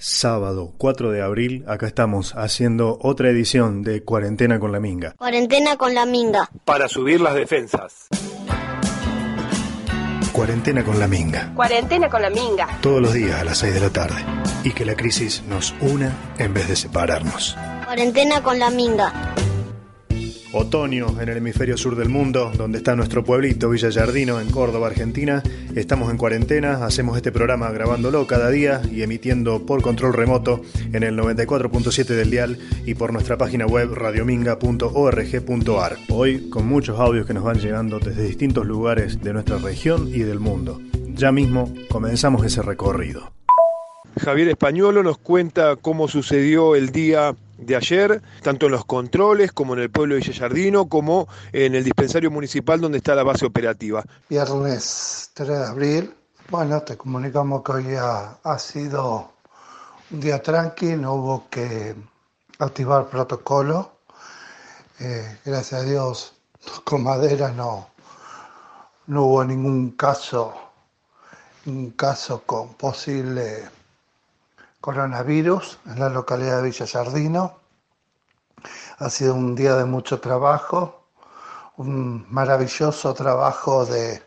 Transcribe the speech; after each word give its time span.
Sábado 0.00 0.74
4 0.78 1.10
de 1.10 1.22
abril, 1.22 1.64
acá 1.66 1.88
estamos 1.88 2.32
haciendo 2.36 2.98
otra 3.02 3.30
edición 3.30 3.82
de 3.82 4.04
Cuarentena 4.04 4.60
con 4.60 4.70
la 4.70 4.78
Minga. 4.78 5.14
Cuarentena 5.18 5.76
con 5.76 5.92
la 5.92 6.06
Minga. 6.06 6.48
Para 6.64 6.86
subir 6.86 7.20
las 7.20 7.34
defensas. 7.34 8.06
Cuarentena 10.30 10.84
con 10.84 11.00
la 11.00 11.08
Minga. 11.08 11.52
Cuarentena 11.52 12.08
con 12.08 12.22
la 12.22 12.30
Minga. 12.30 12.78
Todos 12.80 13.02
los 13.02 13.12
días 13.12 13.40
a 13.40 13.44
las 13.44 13.58
6 13.58 13.74
de 13.74 13.80
la 13.80 13.90
tarde. 13.90 14.24
Y 14.62 14.70
que 14.70 14.84
la 14.84 14.94
crisis 14.94 15.42
nos 15.48 15.74
una 15.80 16.12
en 16.38 16.54
vez 16.54 16.68
de 16.68 16.76
separarnos. 16.76 17.56
Cuarentena 17.84 18.40
con 18.40 18.60
la 18.60 18.70
Minga. 18.70 19.34
Otoño 20.52 21.20
en 21.20 21.28
el 21.28 21.36
hemisferio 21.36 21.76
sur 21.76 21.94
del 21.94 22.08
mundo, 22.08 22.50
donde 22.56 22.78
está 22.78 22.96
nuestro 22.96 23.22
pueblito 23.22 23.68
Villa 23.68 23.90
Yardino 23.90 24.40
en 24.40 24.50
Córdoba, 24.50 24.86
Argentina. 24.86 25.42
Estamos 25.74 26.10
en 26.10 26.16
cuarentena, 26.16 26.86
hacemos 26.86 27.18
este 27.18 27.32
programa 27.32 27.70
grabándolo 27.70 28.26
cada 28.26 28.48
día 28.48 28.80
y 28.90 29.02
emitiendo 29.02 29.66
por 29.66 29.82
control 29.82 30.14
remoto 30.14 30.62
en 30.92 31.02
el 31.02 31.18
94.7 31.18 32.06
del 32.06 32.30
dial 32.30 32.56
y 32.86 32.94
por 32.94 33.12
nuestra 33.12 33.36
página 33.36 33.66
web 33.66 33.92
radiominga.org.ar. 33.92 35.96
Hoy 36.08 36.48
con 36.48 36.66
muchos 36.66 36.98
audios 36.98 37.26
que 37.26 37.34
nos 37.34 37.44
van 37.44 37.58
llegando 37.58 37.98
desde 37.98 38.22
distintos 38.22 38.66
lugares 38.66 39.22
de 39.22 39.34
nuestra 39.34 39.58
región 39.58 40.08
y 40.08 40.20
del 40.20 40.40
mundo. 40.40 40.80
Ya 41.08 41.30
mismo 41.30 41.74
comenzamos 41.90 42.46
ese 42.46 42.62
recorrido. 42.62 43.32
Javier 44.18 44.48
Españolo 44.48 45.02
nos 45.02 45.18
cuenta 45.18 45.76
cómo 45.76 46.08
sucedió 46.08 46.74
el 46.74 46.90
día 46.90 47.36
de 47.58 47.76
ayer, 47.76 48.22
tanto 48.42 48.66
en 48.66 48.72
los 48.72 48.84
controles 48.84 49.52
como 49.52 49.74
en 49.74 49.80
el 49.80 49.90
pueblo 49.90 50.14
de 50.14 50.20
Villallardino, 50.20 50.88
como 50.88 51.28
en 51.52 51.74
el 51.74 51.84
dispensario 51.84 52.30
municipal 52.30 52.80
donde 52.80 52.98
está 52.98 53.14
la 53.14 53.24
base 53.24 53.44
operativa. 53.44 54.04
Viernes 54.30 55.30
3 55.34 55.48
de 55.48 55.66
abril. 55.66 56.14
Bueno, 56.50 56.80
te 56.82 56.96
comunicamos 56.96 57.62
que 57.62 57.72
hoy 57.72 57.94
ha, 57.96 58.38
ha 58.42 58.58
sido 58.58 59.32
un 60.10 60.20
día 60.20 60.40
tranqui, 60.40 60.96
no 60.96 61.14
hubo 61.14 61.48
que 61.50 61.94
activar 62.58 63.08
protocolo. 63.10 63.92
Eh, 65.00 65.38
gracias 65.44 65.82
a 65.82 65.84
Dios, 65.84 66.34
con 66.84 67.02
madera 67.02 67.50
no, 67.50 67.88
no 69.08 69.24
hubo 69.24 69.44
ningún 69.44 69.90
caso, 69.92 70.54
ningún 71.64 71.90
caso 71.90 72.42
con 72.46 72.74
posible 72.74 73.68
coronavirus 74.80 75.78
en 75.86 76.00
la 76.00 76.08
localidad 76.08 76.58
de 76.58 76.70
Villa 76.70 76.86
Sardino. 76.86 77.60
Ha 78.98 79.10
sido 79.10 79.34
un 79.34 79.54
día 79.54 79.74
de 79.76 79.84
mucho 79.84 80.20
trabajo, 80.20 81.08
un 81.76 82.26
maravilloso 82.30 83.14
trabajo 83.14 83.86
de, 83.86 84.22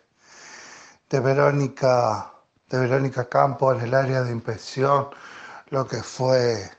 de 1.10 1.20
Verónica 1.20 2.32
de 2.72 2.80
Verónica 2.80 3.28
Campo 3.28 3.74
en 3.74 3.82
el 3.82 3.94
área 3.94 4.24
de 4.24 4.32
inspección, 4.32 5.10
lo 5.70 5.86
que 5.86 6.02
fue 6.02 6.72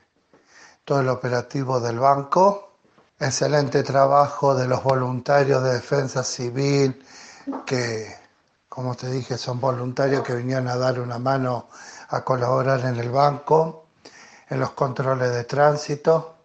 todo 0.83 1.01
el 1.01 1.09
operativo 1.09 1.79
del 1.79 1.99
banco. 1.99 2.79
Excelente 3.19 3.83
trabajo 3.83 4.55
de 4.55 4.67
los 4.67 4.83
voluntarios 4.83 5.63
de 5.63 5.73
defensa 5.73 6.23
civil 6.23 7.05
que, 7.65 8.07
como 8.67 8.95
te 8.95 9.09
dije, 9.11 9.37
son 9.37 9.59
voluntarios 9.59 10.23
que 10.23 10.33
vinieron 10.33 10.67
a 10.67 10.77
dar 10.77 10.99
una 10.99 11.19
mano 11.19 11.69
a 12.13 12.23
colaborar 12.23 12.81
en 12.81 12.97
el 12.97 13.09
banco, 13.09 13.87
en 14.47 14.59
los 14.59 14.73
controles 14.73 15.33
de 15.33 15.45
tránsito. 15.45 16.35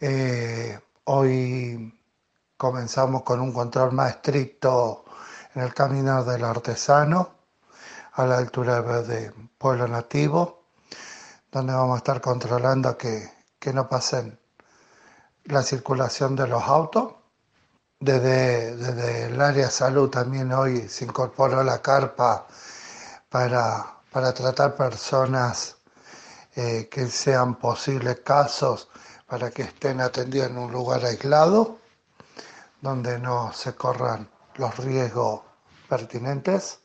Eh, 0.00 0.76
hoy 1.04 1.96
comenzamos 2.56 3.22
con 3.22 3.40
un 3.40 3.52
control 3.52 3.92
más 3.92 4.10
estricto 4.10 5.04
en 5.54 5.62
el 5.62 5.72
camino 5.72 6.24
del 6.24 6.44
artesano, 6.44 7.30
a 8.14 8.26
la 8.26 8.38
altura 8.38 8.82
de 8.82 9.32
Pueblo 9.56 9.86
Nativo, 9.86 10.64
donde 11.52 11.72
vamos 11.72 11.94
a 11.94 11.98
estar 11.98 12.20
controlando 12.20 12.98
que, 12.98 13.30
que 13.56 13.72
no 13.72 13.88
pasen 13.88 14.36
la 15.44 15.62
circulación 15.62 16.34
de 16.34 16.48
los 16.48 16.64
autos. 16.64 17.14
Desde, 18.00 18.74
desde 18.74 19.26
el 19.26 19.40
área 19.40 19.66
de 19.66 19.70
salud 19.70 20.10
también 20.10 20.52
hoy 20.52 20.88
se 20.88 21.04
incorporó 21.04 21.62
la 21.62 21.80
carpa 21.80 22.48
para 23.28 23.99
para 24.10 24.34
tratar 24.34 24.74
personas 24.74 25.76
eh, 26.56 26.88
que 26.90 27.06
sean 27.06 27.54
posibles 27.56 28.20
casos 28.20 28.88
para 29.26 29.50
que 29.50 29.62
estén 29.62 30.00
atendidos 30.00 30.50
en 30.50 30.58
un 30.58 30.72
lugar 30.72 31.04
aislado, 31.04 31.78
donde 32.80 33.18
no 33.20 33.52
se 33.52 33.76
corran 33.76 34.28
los 34.56 34.76
riesgos 34.78 35.42
pertinentes. 35.88 36.80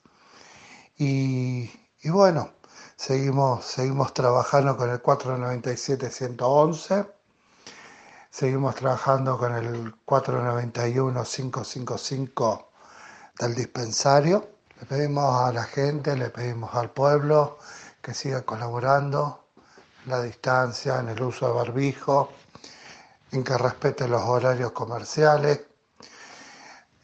Y, 0.98 1.72
y 2.02 2.10
bueno, 2.10 2.52
seguimos, 2.96 3.66
seguimos 3.66 4.14
trabajando 4.14 4.78
con 4.78 4.92
el 4.92 5.02
497-111, 5.02 7.12
seguimos 8.30 8.76
trabajando 8.76 9.40
con 9.40 9.56
el 9.56 9.96
491-555 10.06 12.68
del 13.40 13.56
dispensario 13.56 14.55
le 14.86 14.98
pedimos 14.98 15.42
a 15.42 15.52
la 15.52 15.64
gente, 15.64 16.16
le 16.16 16.30
pedimos 16.30 16.76
al 16.76 16.92
pueblo 16.92 17.58
que 18.04 18.14
siga 18.14 18.44
colaborando 18.44 19.46
en 20.04 20.12
la 20.12 20.22
distancia, 20.22 21.00
en 21.00 21.10
el 21.10 21.24
uso 21.24 21.48
de 21.48 21.54
barbijo, 21.54 22.30
en 23.32 23.44
que 23.44 23.58
respete 23.58 24.08
los 24.08 24.22
horarios 24.22 24.74
comerciales. 24.74 25.62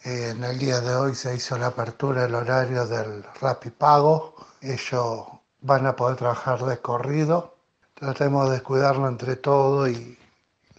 En 0.03 0.43
el 0.43 0.59
día 0.59 0.79
de 0.79 0.95
hoy 0.95 1.15
se 1.15 1.35
hizo 1.35 1.57
la 1.57 1.67
apertura 1.67 2.21
del 2.21 2.35
horario 2.35 2.85
del 2.85 3.23
Rapipago. 3.41 4.35
Ellos 4.61 5.25
van 5.61 5.87
a 5.87 5.95
poder 5.95 6.17
trabajar 6.17 6.63
de 6.63 6.77
corrido. 6.77 7.55
Tratemos 7.95 8.51
de 8.51 8.61
cuidarlo 8.61 9.07
entre 9.07 9.37
todos 9.37 9.89
y 9.89 10.19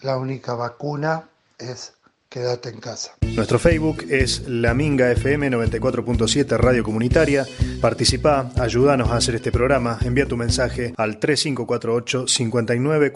la 0.02 0.18
única 0.18 0.54
vacuna 0.54 1.28
es 1.58 1.94
quédate 2.28 2.68
en 2.68 2.78
casa. 2.78 3.21
Nuestro 3.34 3.58
Facebook 3.58 4.04
es 4.10 4.46
La 4.46 4.74
Minga 4.74 5.10
FM 5.10 5.50
94.7 5.50 6.58
Radio 6.58 6.84
Comunitaria. 6.84 7.46
Participa, 7.80 8.50
ayúdanos 8.60 9.08
a 9.08 9.16
hacer 9.16 9.36
este 9.36 9.50
programa. 9.50 9.98
Envía 10.04 10.28
tu 10.28 10.36
mensaje 10.36 10.92
al 10.98 11.18
3548 11.18 12.28
59 12.28 13.12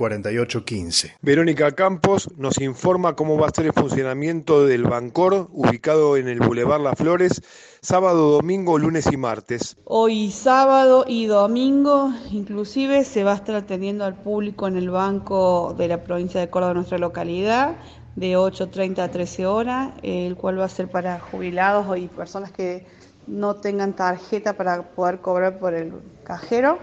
15. 0.64 1.16
Verónica 1.20 1.70
Campos 1.72 2.30
nos 2.38 2.58
informa 2.62 3.14
cómo 3.14 3.36
va 3.36 3.48
a 3.48 3.54
ser 3.54 3.66
el 3.66 3.74
funcionamiento 3.74 4.66
del 4.66 4.84
Bancor, 4.84 5.48
ubicado 5.52 6.16
en 6.16 6.28
el 6.28 6.40
Boulevard 6.40 6.80
Las 6.80 6.96
Flores, 6.96 7.42
sábado, 7.82 8.30
domingo, 8.30 8.78
lunes 8.78 9.06
y 9.12 9.18
martes. 9.18 9.76
Hoy 9.84 10.30
sábado 10.30 11.04
y 11.06 11.26
domingo, 11.26 12.10
inclusive, 12.32 13.04
se 13.04 13.22
va 13.22 13.32
a 13.32 13.36
estar 13.36 13.54
atendiendo 13.54 14.06
al 14.06 14.14
público 14.14 14.66
en 14.66 14.78
el 14.78 14.88
banco 14.88 15.74
de 15.76 15.88
la 15.88 16.02
provincia 16.02 16.40
de 16.40 16.48
Córdoba, 16.48 16.72
nuestra 16.72 16.96
localidad 16.96 17.76
de 18.16 18.36
8.30 18.36 18.98
a 18.98 19.10
13 19.10 19.46
horas, 19.46 19.92
el 20.02 20.36
cual 20.36 20.58
va 20.58 20.64
a 20.64 20.68
ser 20.68 20.88
para 20.88 21.20
jubilados 21.20 21.96
y 21.98 22.08
personas 22.08 22.50
que 22.50 22.86
no 23.26 23.56
tengan 23.56 23.94
tarjeta 23.94 24.54
para 24.54 24.82
poder 24.82 25.20
cobrar 25.20 25.58
por 25.58 25.74
el 25.74 25.92
cajero. 26.24 26.78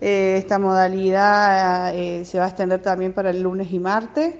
Eh, 0.00 0.36
esta 0.38 0.58
modalidad 0.58 1.94
eh, 1.94 2.24
se 2.24 2.38
va 2.38 2.46
a 2.46 2.48
extender 2.48 2.82
también 2.82 3.12
para 3.12 3.30
el 3.30 3.42
lunes 3.42 3.72
y 3.72 3.78
martes. 3.78 4.34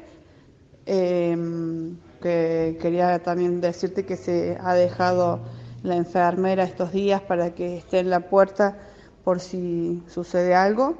Em, 0.86 1.96
que 2.22 2.78
quería 2.80 3.22
también 3.22 3.60
decirte 3.60 4.04
que 4.04 4.16
se 4.16 4.58
ha 4.60 4.74
dejado 4.74 5.40
la 5.82 5.96
enfermera 5.96 6.64
estos 6.64 6.92
días 6.92 7.20
para 7.20 7.54
que 7.54 7.76
esté 7.76 8.00
en 8.00 8.10
la 8.10 8.20
puerta 8.20 8.78
por 9.22 9.38
si 9.38 10.02
sucede 10.08 10.54
algo 10.54 10.96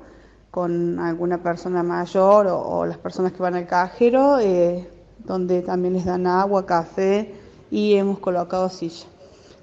con 0.50 1.00
alguna 1.00 1.42
persona 1.42 1.82
mayor 1.82 2.46
o, 2.48 2.86
las 2.86 2.98
personas 2.98 3.32
que 3.32 3.42
van 3.42 3.54
al 3.54 3.66
cajero. 3.66 4.38
Eh, 4.38 4.97
donde 5.24 5.62
también 5.62 5.94
les 5.94 6.04
dan 6.04 6.26
agua, 6.26 6.66
café 6.66 7.34
y 7.70 7.94
hemos 7.94 8.18
colocado 8.18 8.68
silla. 8.68 9.06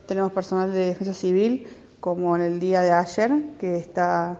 Tenemos 0.07 0.31
personal 0.31 0.71
de 0.71 0.87
defensa 0.87 1.13
civil, 1.13 1.67
como 1.99 2.35
en 2.35 2.43
el 2.43 2.59
día 2.59 2.81
de 2.81 2.91
ayer, 2.91 3.31
que 3.59 3.77
está 3.77 4.39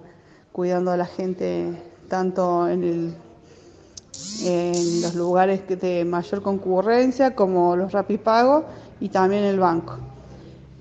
cuidando 0.51 0.91
a 0.91 0.97
la 0.97 1.05
gente 1.05 1.73
tanto 2.07 2.67
en 2.67 3.15
los 5.01 5.15
lugares 5.15 5.67
de 5.67 6.05
mayor 6.05 6.41
concurrencia 6.41 7.35
como 7.35 7.75
los 7.75 7.91
rapipagos 7.91 8.65
y 8.99 9.09
también 9.09 9.43
el 9.43 9.59
banco. 9.59 9.97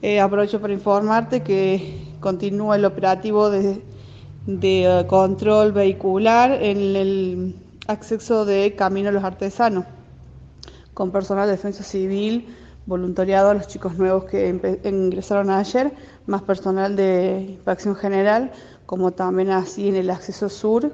Eh, 0.02 0.20
aprovecho 0.20 0.60
para 0.60 0.74
informarte 0.74 1.42
que 1.42 2.14
continúa 2.20 2.76
el 2.76 2.84
operativo 2.84 3.48
de 3.48 3.82
de 4.46 5.00
eh, 5.00 5.06
control 5.06 5.72
vehicular 5.72 6.62
en 6.62 6.96
el 6.96 7.54
acceso 7.86 8.44
de 8.44 8.74
Camino 8.76 9.08
a 9.08 9.12
los 9.12 9.24
Artesanos, 9.24 9.86
con 10.94 11.10
personal 11.10 11.46
de 11.46 11.52
defensa 11.52 11.82
civil, 11.82 12.48
voluntariado 12.86 13.50
a 13.50 13.54
los 13.54 13.66
chicos 13.66 13.98
nuevos 13.98 14.24
que 14.24 14.80
ingresaron 14.84 15.50
ayer, 15.50 15.92
más 16.26 16.42
personal 16.42 16.96
de 16.96 17.46
inspección 17.48 17.96
general, 17.96 18.52
como 18.86 19.12
también 19.12 19.50
así 19.50 19.88
en 19.88 19.96
el 19.96 20.10
acceso 20.10 20.48
sur 20.48 20.92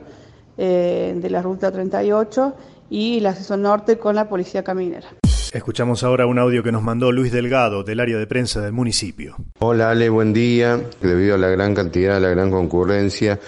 eh, 0.56 1.14
de 1.16 1.30
la 1.30 1.42
ruta 1.42 1.70
38 1.70 2.54
y 2.90 3.18
el 3.18 3.26
acceso 3.26 3.56
norte 3.56 3.98
con 3.98 4.14
la 4.14 4.28
policía 4.28 4.64
caminera. 4.64 5.08
Escuchamos 5.52 6.04
ahora 6.04 6.26
un 6.26 6.38
audio 6.38 6.62
que 6.62 6.70
nos 6.70 6.82
mandó 6.82 7.10
Luis 7.10 7.32
Delgado 7.32 7.82
del 7.82 7.98
área 7.98 8.18
de 8.18 8.26
prensa 8.26 8.60
del 8.60 8.72
municipio. 8.72 9.34
Hola 9.58 9.90
Ale, 9.90 10.08
buen 10.08 10.32
día. 10.32 10.80
Debido 11.00 11.34
a 11.34 11.38
la 11.38 11.48
gran 11.48 11.74
cantidad, 11.74 12.20
la 12.20 12.28
gran 12.28 12.52
concurrencia 12.52 13.40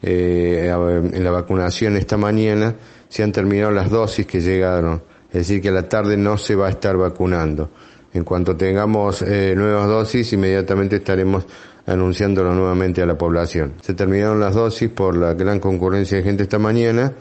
eh, 0.00 0.72
en 1.12 1.24
la 1.24 1.30
vacunación 1.32 1.96
esta 1.96 2.16
mañana, 2.16 2.76
se 3.08 3.24
han 3.24 3.32
terminado 3.32 3.72
las 3.72 3.90
dosis 3.90 4.24
que 4.24 4.40
llegaron. 4.40 5.02
Es 5.28 5.46
decir, 5.46 5.60
que 5.60 5.68
a 5.68 5.72
la 5.72 5.88
tarde 5.88 6.16
no 6.16 6.38
se 6.38 6.54
va 6.54 6.68
a 6.68 6.70
estar 6.70 6.96
vacunando. 6.96 7.70
En 8.14 8.24
cuanto 8.24 8.56
tengamos 8.56 9.22
eh, 9.22 9.54
nuevas 9.54 9.86
dosis, 9.86 10.32
inmediatamente 10.32 10.96
estaremos 10.96 11.44
anunciándolo 11.86 12.54
nuevamente 12.54 13.02
a 13.02 13.06
la 13.06 13.16
población. 13.16 13.74
Se 13.82 13.94
terminaron 13.94 14.40
las 14.40 14.54
dosis 14.54 14.88
por 14.90 15.16
la 15.16 15.34
gran 15.34 15.60
concurrencia 15.60 16.18
de 16.18 16.24
gente 16.24 16.42
esta 16.44 16.58
mañana 16.58 17.12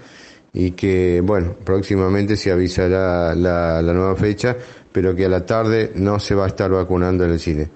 y 0.53 0.71
que, 0.71 1.21
bueno, 1.21 1.55
próximamente 1.63 2.35
se 2.37 2.51
avisará 2.51 3.35
la, 3.35 3.81
la 3.81 3.93
nueva 3.93 4.15
fecha, 4.15 4.55
pero 4.91 5.13
que 5.13 5.25
a 5.25 5.29
la 5.29 5.45
tarde 5.45 5.91
no 5.95 6.19
se 6.19 6.35
va 6.35 6.45
a 6.45 6.47
estar 6.47 6.71
vacunando 6.71 7.25
en 7.25 7.31
el 7.31 7.39
cine. 7.39 7.69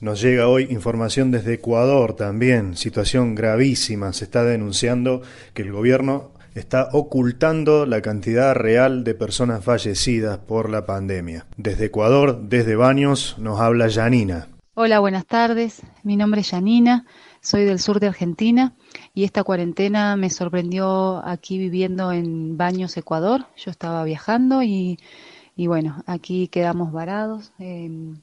Nos 0.00 0.22
llega 0.22 0.48
hoy 0.48 0.66
información 0.70 1.30
desde 1.30 1.54
Ecuador 1.54 2.14
también, 2.14 2.74
situación 2.74 3.34
gravísima. 3.34 4.14
Se 4.14 4.24
está 4.24 4.44
denunciando 4.44 5.20
que 5.52 5.60
el 5.60 5.72
gobierno 5.72 6.32
está 6.60 6.90
ocultando 6.92 7.86
la 7.86 8.02
cantidad 8.02 8.54
real 8.54 9.02
de 9.02 9.14
personas 9.14 9.64
fallecidas 9.64 10.38
por 10.38 10.70
la 10.70 10.84
pandemia. 10.86 11.46
Desde 11.56 11.86
Ecuador, 11.86 12.42
desde 12.48 12.76
Baños, 12.76 13.36
nos 13.38 13.58
habla 13.60 13.88
Yanina. 13.88 14.48
Hola, 14.74 15.00
buenas 15.00 15.26
tardes. 15.26 15.82
Mi 16.04 16.16
nombre 16.16 16.42
es 16.42 16.50
Yanina, 16.50 17.06
soy 17.40 17.64
del 17.64 17.80
sur 17.80 17.98
de 17.98 18.08
Argentina 18.08 18.74
y 19.14 19.24
esta 19.24 19.42
cuarentena 19.42 20.16
me 20.16 20.30
sorprendió 20.30 21.26
aquí 21.26 21.58
viviendo 21.58 22.12
en 22.12 22.56
Baños, 22.56 22.96
Ecuador. 22.96 23.46
Yo 23.56 23.70
estaba 23.70 24.04
viajando 24.04 24.62
y, 24.62 24.98
bueno, 25.56 26.02
aquí 26.06 26.48
quedamos 26.48 26.92
varados. 26.92 27.52
Em, 27.58 28.20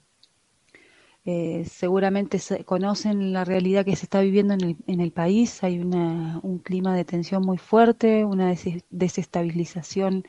eh, 1.30 1.66
seguramente 1.66 2.40
conocen 2.64 3.34
la 3.34 3.44
realidad 3.44 3.84
que 3.84 3.98
se 3.98 4.06
está 4.06 4.22
viviendo 4.22 4.54
en 4.54 4.62
el, 4.62 4.78
en 4.88 5.02
el 5.02 5.12
país. 5.12 5.62
Hay 5.62 5.78
una, 5.78 6.40
un 6.42 6.60
clima 6.60 6.96
de 6.96 7.04
tensión 7.04 7.44
muy 7.46 7.58
fuerte, 7.58 8.24
una 8.24 8.56
desestabilización 8.90 10.24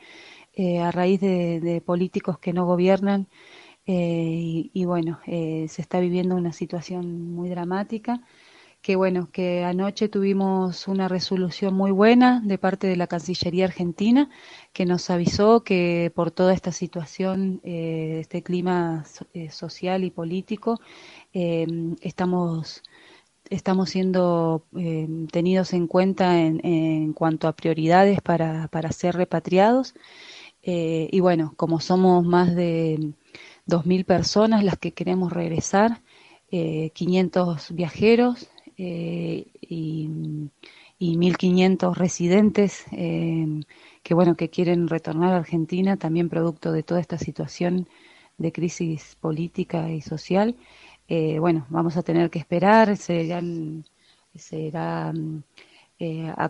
eh, 0.53 0.79
a 0.79 0.91
raíz 0.91 1.21
de, 1.21 1.81
políticos 1.85 2.37
que 2.39 2.51
no 2.51 2.65
gobiernan. 2.65 3.29
Eh, 3.85 4.69
y, 4.73 4.85
bueno, 4.85 5.21
se 5.25 5.81
está 5.81 6.01
viviendo 6.01 6.35
una 6.35 6.51
situación 6.51 7.31
muy 7.33 7.47
dramática 7.49 8.21
que 8.81 8.95
bueno, 8.95 9.29
que 9.31 9.63
anoche 9.65 10.07
tuvimos 10.07 10.87
una 10.87 11.07
resolución 11.09 11.73
muy 11.73 11.91
buena 11.91 12.41
de 12.45 12.57
parte 12.57 12.87
de 12.87 12.95
la 12.95 13.07
Cancillería 13.07 13.65
Argentina 13.65 14.29
que 14.73 14.85
nos 14.85 15.09
avisó 15.09 15.63
que 15.63 16.11
por 16.15 16.31
toda 16.31 16.53
esta 16.53 16.71
situación, 16.71 17.59
eh, 17.63 18.19
este 18.21 18.41
clima 18.41 19.03
eh, 19.33 19.49
social 19.51 20.03
y 20.03 20.11
político, 20.11 20.79
em, 21.33 21.95
estamos 22.01 22.83
estamos 23.49 23.89
siendo 23.89 24.65
em, 24.75 25.27
tenidos 25.27 25.73
en 25.73 25.87
cuenta 25.87 26.39
en, 26.39 26.63
en, 26.65 27.13
cuanto 27.13 27.47
a 27.47 27.55
prioridades 27.55 28.21
para, 28.21 28.67
para 28.69 28.91
ser 28.91 29.15
repatriados. 29.15 29.95
Eh, 30.63 31.09
y 31.11 31.19
bueno, 31.21 31.53
como 31.57 31.79
somos 31.79 32.25
más 32.25 32.55
de 32.55 33.13
2.000 33.67 34.05
personas 34.05 34.63
las 34.63 34.77
que 34.77 34.93
queremos 34.93 35.33
regresar, 35.33 36.01
500 36.51 37.71
viajeros, 37.73 38.49
eh, 38.81 39.45
y, 39.59 40.09
y 40.97 41.17
1.500 41.17 41.95
residentes 41.97 42.85
eh, 42.93 43.45
que 44.03 44.13
bueno 44.13 44.35
que 44.35 44.49
quieren 44.49 44.87
retornar 44.87 45.33
a 45.33 45.37
Argentina 45.37 45.97
también 45.97 46.29
producto 46.29 46.71
de 46.71 46.83
toda 46.83 47.01
esta 47.01 47.17
situación 47.17 47.89
de 48.37 48.53
crisis 48.53 49.17
política 49.19 49.91
y 49.91 49.99
social. 50.01 50.55
Eh, 51.09 51.39
bueno 51.39 51.65
vamos 51.69 51.97
a 51.97 52.03
tener 52.03 52.29
que 52.29 52.39
esperar 52.39 52.95
se 52.95 53.23
irán 53.23 53.83
se 54.35 54.59
irá 54.59 55.11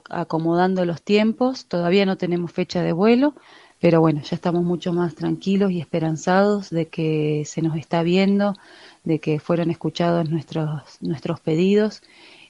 acomodando 0.10 0.86
los 0.86 1.02
tiempos. 1.02 1.66
Todavía 1.66 2.06
no 2.06 2.18
tenemos 2.18 2.52
fecha 2.52 2.84
de 2.84 2.94
vuelo 2.94 3.34
pero 3.80 4.02
bueno 4.02 4.22
ya 4.22 4.36
estamos 4.36 4.64
mucho 4.64 4.94
más 4.94 5.16
tranquilos 5.16 5.72
y 5.72 5.80
esperanzados 5.80 6.70
de 6.70 6.88
que 6.88 7.44
se 7.46 7.62
nos 7.62 7.78
está 7.78 8.04
viendo 8.04 8.56
de 9.04 9.20
que 9.20 9.40
fueron 9.40 9.72
escuchados 9.72 10.30
nuestros, 10.30 10.98
nuestros 11.02 11.40
pedidos 11.40 12.02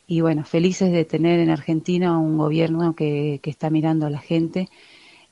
y 0.10 0.22
bueno, 0.22 0.44
felices 0.44 0.92
de 0.92 1.06
tener 1.06 1.40
en 1.40 1.52
Argentina 1.52 2.18
un 2.18 2.38
gobierno 2.38 2.96
que, 2.96 3.40
que 3.44 3.52
está 3.52 3.70
mirando 3.70 4.08
a 4.08 4.10
la 4.10 4.18
gente 4.18 4.68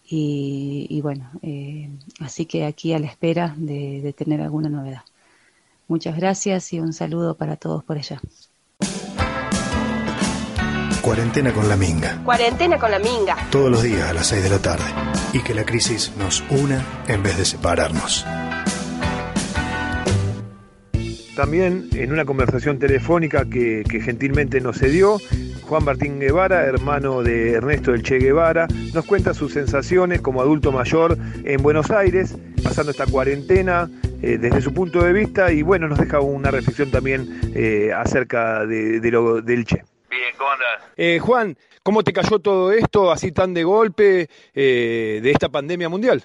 y, 0.10 1.02
bueno, 1.02 1.30
eh, 1.42 1.90
así 2.22 2.46
que 2.46 2.66
aquí 2.66 2.94
a 2.94 3.00
la 3.00 3.08
espera 3.08 3.54
de, 3.58 4.00
de 4.02 4.14
tener 4.14 4.40
alguna 4.40 4.70
novedad. 4.70 5.02
Muchas 5.90 6.16
gracias 6.16 6.72
y 6.72 6.80
un 6.80 6.94
saludo 6.94 7.36
para 7.36 7.58
todos 7.58 7.84
por 7.84 7.98
allá. 7.98 8.22
Cuarentena 11.02 11.52
con 11.52 11.68
la 11.68 11.76
Minga. 11.76 12.22
Cuarentena 12.24 12.78
con 12.78 12.92
la 12.92 13.00
Minga. 13.00 13.36
Todos 13.52 13.72
los 13.72 13.84
días 13.84 14.10
a 14.10 14.14
las 14.14 14.28
6 14.28 14.44
de 14.44 14.50
la 14.50 14.62
tarde. 14.62 15.17
Y 15.38 15.42
que 15.42 15.54
la 15.54 15.64
crisis 15.64 16.12
nos 16.18 16.44
una 16.50 16.84
en 17.08 17.22
vez 17.22 17.38
de 17.38 17.46
separarnos. 17.46 18.26
También 21.36 21.90
en 21.94 22.12
una 22.12 22.26
conversación 22.26 22.80
telefónica 22.80 23.46
que, 23.48 23.84
gentilmente 24.04 24.60
nos 24.62 24.80
cedió, 24.80 25.20
Juan 25.62 25.84
Martín 25.86 26.20
Guevara, 26.20 26.66
hermano 26.66 27.22
de 27.22 27.52
Ernesto 27.52 27.92
del 27.92 28.02
Che 28.02 28.18
Guevara, 28.18 28.68
nos 28.96 29.06
cuenta 29.06 29.36
sus 29.36 29.54
sensaciones 29.54 30.22
como 30.22 30.42
adulto 30.42 30.72
mayor 30.72 31.16
en 31.44 31.62
Buenos 31.62 31.92
Aires, 31.92 32.36
pasando 32.64 32.90
esta 32.90 33.06
cuarentena 33.06 33.92
eh, 34.24 34.40
desde 34.40 34.60
su 34.62 34.74
punto 34.74 35.04
de 35.04 35.14
vista 35.14 35.52
y 35.52 35.62
bueno, 35.62 35.88
nos 35.88 36.00
deja 36.00 36.20
una 36.20 36.50
reflexión 36.50 36.90
también 36.90 37.40
eh, 37.54 37.92
acerca 37.96 38.66
de, 38.66 39.00
lo, 39.12 39.44
del 39.44 39.66
Che. 39.66 39.84
Bien, 40.10 40.34
¿cómo 40.36 40.50
andas? 40.50 40.90
Eh, 40.98 41.20
Juan, 41.20 41.56
¿cómo 41.88 42.04
te 42.04 42.12
cayó 42.12 42.40
todo 42.40 42.74
esto 42.74 43.12
así 43.14 43.32
tan 43.32 43.54
de 43.54 43.64
golpe 43.64 44.28
de 44.54 45.32
esta 45.32 45.48
pandemia 45.48 45.88
mundial? 45.88 46.22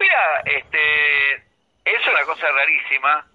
Mira, 0.00 0.40
este, 0.46 1.34
es 1.84 2.00
una 2.08 2.24
cosa 2.24 2.46
rarísima 2.50 3.26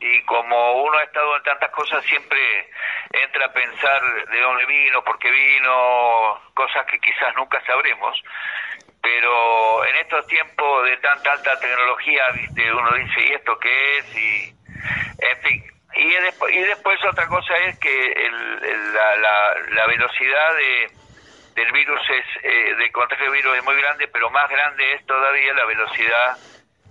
y 0.00 0.22
como 0.22 0.82
uno 0.82 0.96
ha 0.96 1.02
estado 1.02 1.36
en 1.36 1.42
tantas 1.42 1.70
cosas 1.72 2.02
siempre 2.06 2.38
entra 3.12 3.44
a 3.44 3.52
pensar 3.52 4.00
de 4.30 4.40
dónde 4.40 4.64
vino, 4.64 5.04
por 5.04 5.18
qué 5.18 5.30
vino, 5.30 6.40
cosas 6.54 6.86
que 6.86 6.98
quizás 6.98 7.36
nunca 7.36 7.62
sabremos, 7.66 8.22
pero 9.02 9.84
en 9.84 9.96
estos 9.96 10.26
tiempos 10.26 10.84
de 10.86 10.96
tanta 10.96 11.32
alta 11.32 11.60
tecnología, 11.60 12.22
¿viste? 12.34 12.72
uno 12.72 12.92
dice, 12.92 13.26
¿y 13.28 13.32
esto 13.34 13.58
qué 13.58 13.98
es? 13.98 14.16
Y, 14.16 14.54
en 15.18 15.38
fin, 15.42 15.73
y, 15.96 16.10
después, 16.24 16.54
y 16.54 16.60
después 16.60 16.98
otra 17.04 17.26
cosa 17.26 17.56
es 17.66 17.78
que 17.78 18.12
el, 18.12 18.92
la, 18.92 19.54
la, 19.70 19.86
velocidad 19.86 20.56
de, 20.56 20.90
del 21.62 21.72
virus 21.72 22.00
es, 22.10 22.44
eh, 22.44 22.74
de 22.76 22.92
contagio 22.92 23.24
del 23.26 23.34
virus 23.34 23.56
es 23.58 23.64
muy 23.64 23.76
grande, 23.76 24.08
pero 24.08 24.30
más 24.30 24.48
grande 24.48 24.94
es 24.94 25.06
todavía 25.06 25.52
la 25.54 25.64
velocidad 25.66 26.36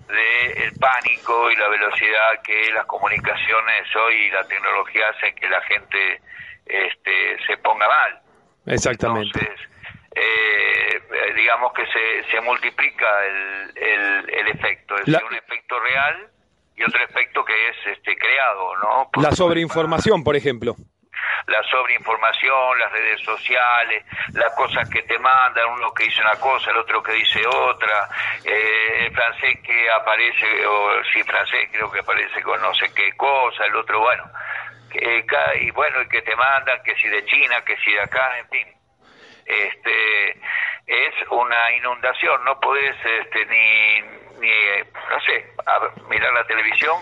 del 0.07 0.73
pánico 0.79 1.51
y 1.51 1.55
la 1.55 1.67
velocidad 1.69 2.41
que 2.43 2.71
las 2.71 2.85
comunicaciones 2.85 3.95
hoy 3.95 4.15
y 4.15 4.31
la 4.31 4.43
tecnología 4.47 5.09
hacen 5.09 5.33
que 5.35 5.47
la 5.47 5.61
gente 5.61 6.21
este, 6.65 7.37
se 7.47 7.57
ponga 7.57 7.87
mal. 7.87 8.21
Exactamente. 8.67 9.39
Entonces, 9.39 9.67
eh, 10.15 11.33
digamos 11.35 11.73
que 11.73 11.85
se, 11.87 12.31
se 12.31 12.41
multiplica 12.41 13.25
el, 13.25 14.29
el, 14.29 14.47
efecto, 14.49 14.95
es 14.97 15.07
un 15.07 15.35
efecto 15.35 15.79
real 15.79 16.29
y 16.75 16.83
otro 16.83 17.03
efecto 17.03 17.43
que 17.45 17.69
es 17.69 17.97
este 17.97 18.15
creado, 18.17 18.77
¿no? 18.77 19.09
la 19.21 19.31
sobreinformación, 19.31 20.23
por 20.23 20.35
ejemplo 20.35 20.75
la 21.47 21.61
sobreinformación, 21.63 22.79
las 22.79 22.91
redes 22.91 23.21
sociales, 23.21 24.05
las 24.33 24.53
cosas 24.55 24.89
que 24.89 25.01
te 25.03 25.17
mandan, 25.19 25.69
uno 25.69 25.93
que 25.93 26.05
dice 26.05 26.21
una 26.21 26.39
cosa, 26.39 26.71
el 26.71 26.77
otro 26.77 27.03
que 27.03 27.13
dice 27.13 27.45
otra, 27.45 28.09
eh, 28.43 29.05
el 29.05 29.13
francés 29.13 29.59
que 29.63 29.91
aparece, 29.91 30.65
o 30.65 31.03
sí, 31.11 31.23
francés 31.23 31.69
creo 31.71 31.91
que 31.91 31.99
aparece 31.99 32.41
con 32.41 32.61
no 32.61 32.73
sé 32.75 32.93
qué 32.93 33.11
cosa, 33.17 33.65
el 33.65 33.75
otro, 33.75 33.99
bueno, 33.99 34.23
que, 34.91 35.25
y 35.61 35.71
bueno, 35.71 36.01
y 36.01 36.07
que 36.07 36.21
te 36.21 36.35
mandan, 36.35 36.81
que 36.83 36.95
si 36.95 37.07
de 37.09 37.25
China, 37.25 37.63
que 37.65 37.77
si 37.77 37.91
de 37.91 38.01
acá, 38.01 38.39
en 38.39 38.49
fin. 38.49 38.67
Este, 39.45 40.31
es 40.87 41.13
una 41.29 41.71
inundación, 41.73 42.43
no 42.45 42.59
podés 42.59 42.95
este, 43.03 43.45
ni, 43.45 44.22
ni, 44.43 44.49
no 45.09 45.19
sé, 45.25 45.45
mirar 46.09 46.33
la 46.33 46.45
televisión, 46.45 46.99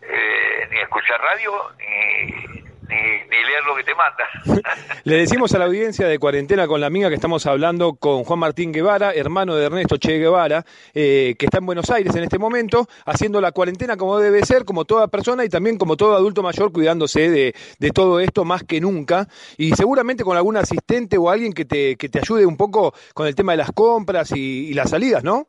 eh, 0.00 0.66
ni 0.70 0.78
escuchar 0.78 1.20
radio, 1.20 1.52
ni 1.78 2.62
ni, 2.88 2.96
ni 2.96 3.44
leer 3.44 3.64
lo 3.66 3.74
que 3.76 3.84
te 3.84 3.94
manda. 3.94 4.62
Le 5.04 5.16
decimos 5.16 5.54
a 5.54 5.58
la 5.58 5.66
audiencia 5.66 6.06
de 6.06 6.18
Cuarentena 6.18 6.66
con 6.66 6.80
la 6.80 6.90
Minga 6.90 7.08
que 7.08 7.14
estamos 7.14 7.46
hablando 7.46 7.94
con 7.94 8.24
Juan 8.24 8.38
Martín 8.38 8.72
Guevara, 8.72 9.12
hermano 9.12 9.56
de 9.56 9.66
Ernesto 9.66 9.96
Che 9.96 10.18
Guevara, 10.18 10.64
eh, 10.94 11.34
que 11.38 11.46
está 11.46 11.58
en 11.58 11.66
Buenos 11.66 11.90
Aires 11.90 12.14
en 12.14 12.24
este 12.24 12.38
momento, 12.38 12.86
haciendo 13.06 13.40
la 13.40 13.52
cuarentena 13.52 13.96
como 13.96 14.18
debe 14.18 14.44
ser, 14.44 14.64
como 14.64 14.84
toda 14.84 15.08
persona 15.08 15.44
y 15.44 15.48
también 15.48 15.78
como 15.78 15.96
todo 15.96 16.14
adulto 16.14 16.42
mayor, 16.42 16.72
cuidándose 16.72 17.30
de, 17.30 17.54
de 17.78 17.90
todo 17.90 18.20
esto 18.20 18.44
más 18.44 18.64
que 18.64 18.80
nunca. 18.80 19.28
Y 19.56 19.74
seguramente 19.74 20.24
con 20.24 20.36
algún 20.36 20.56
asistente 20.56 21.16
o 21.18 21.30
alguien 21.30 21.52
que 21.52 21.64
te, 21.64 21.96
que 21.96 22.08
te 22.08 22.18
ayude 22.18 22.46
un 22.46 22.56
poco 22.56 22.94
con 23.14 23.26
el 23.26 23.34
tema 23.34 23.52
de 23.52 23.58
las 23.58 23.72
compras 23.72 24.32
y, 24.32 24.68
y 24.68 24.74
las 24.74 24.90
salidas, 24.90 25.24
¿no? 25.24 25.46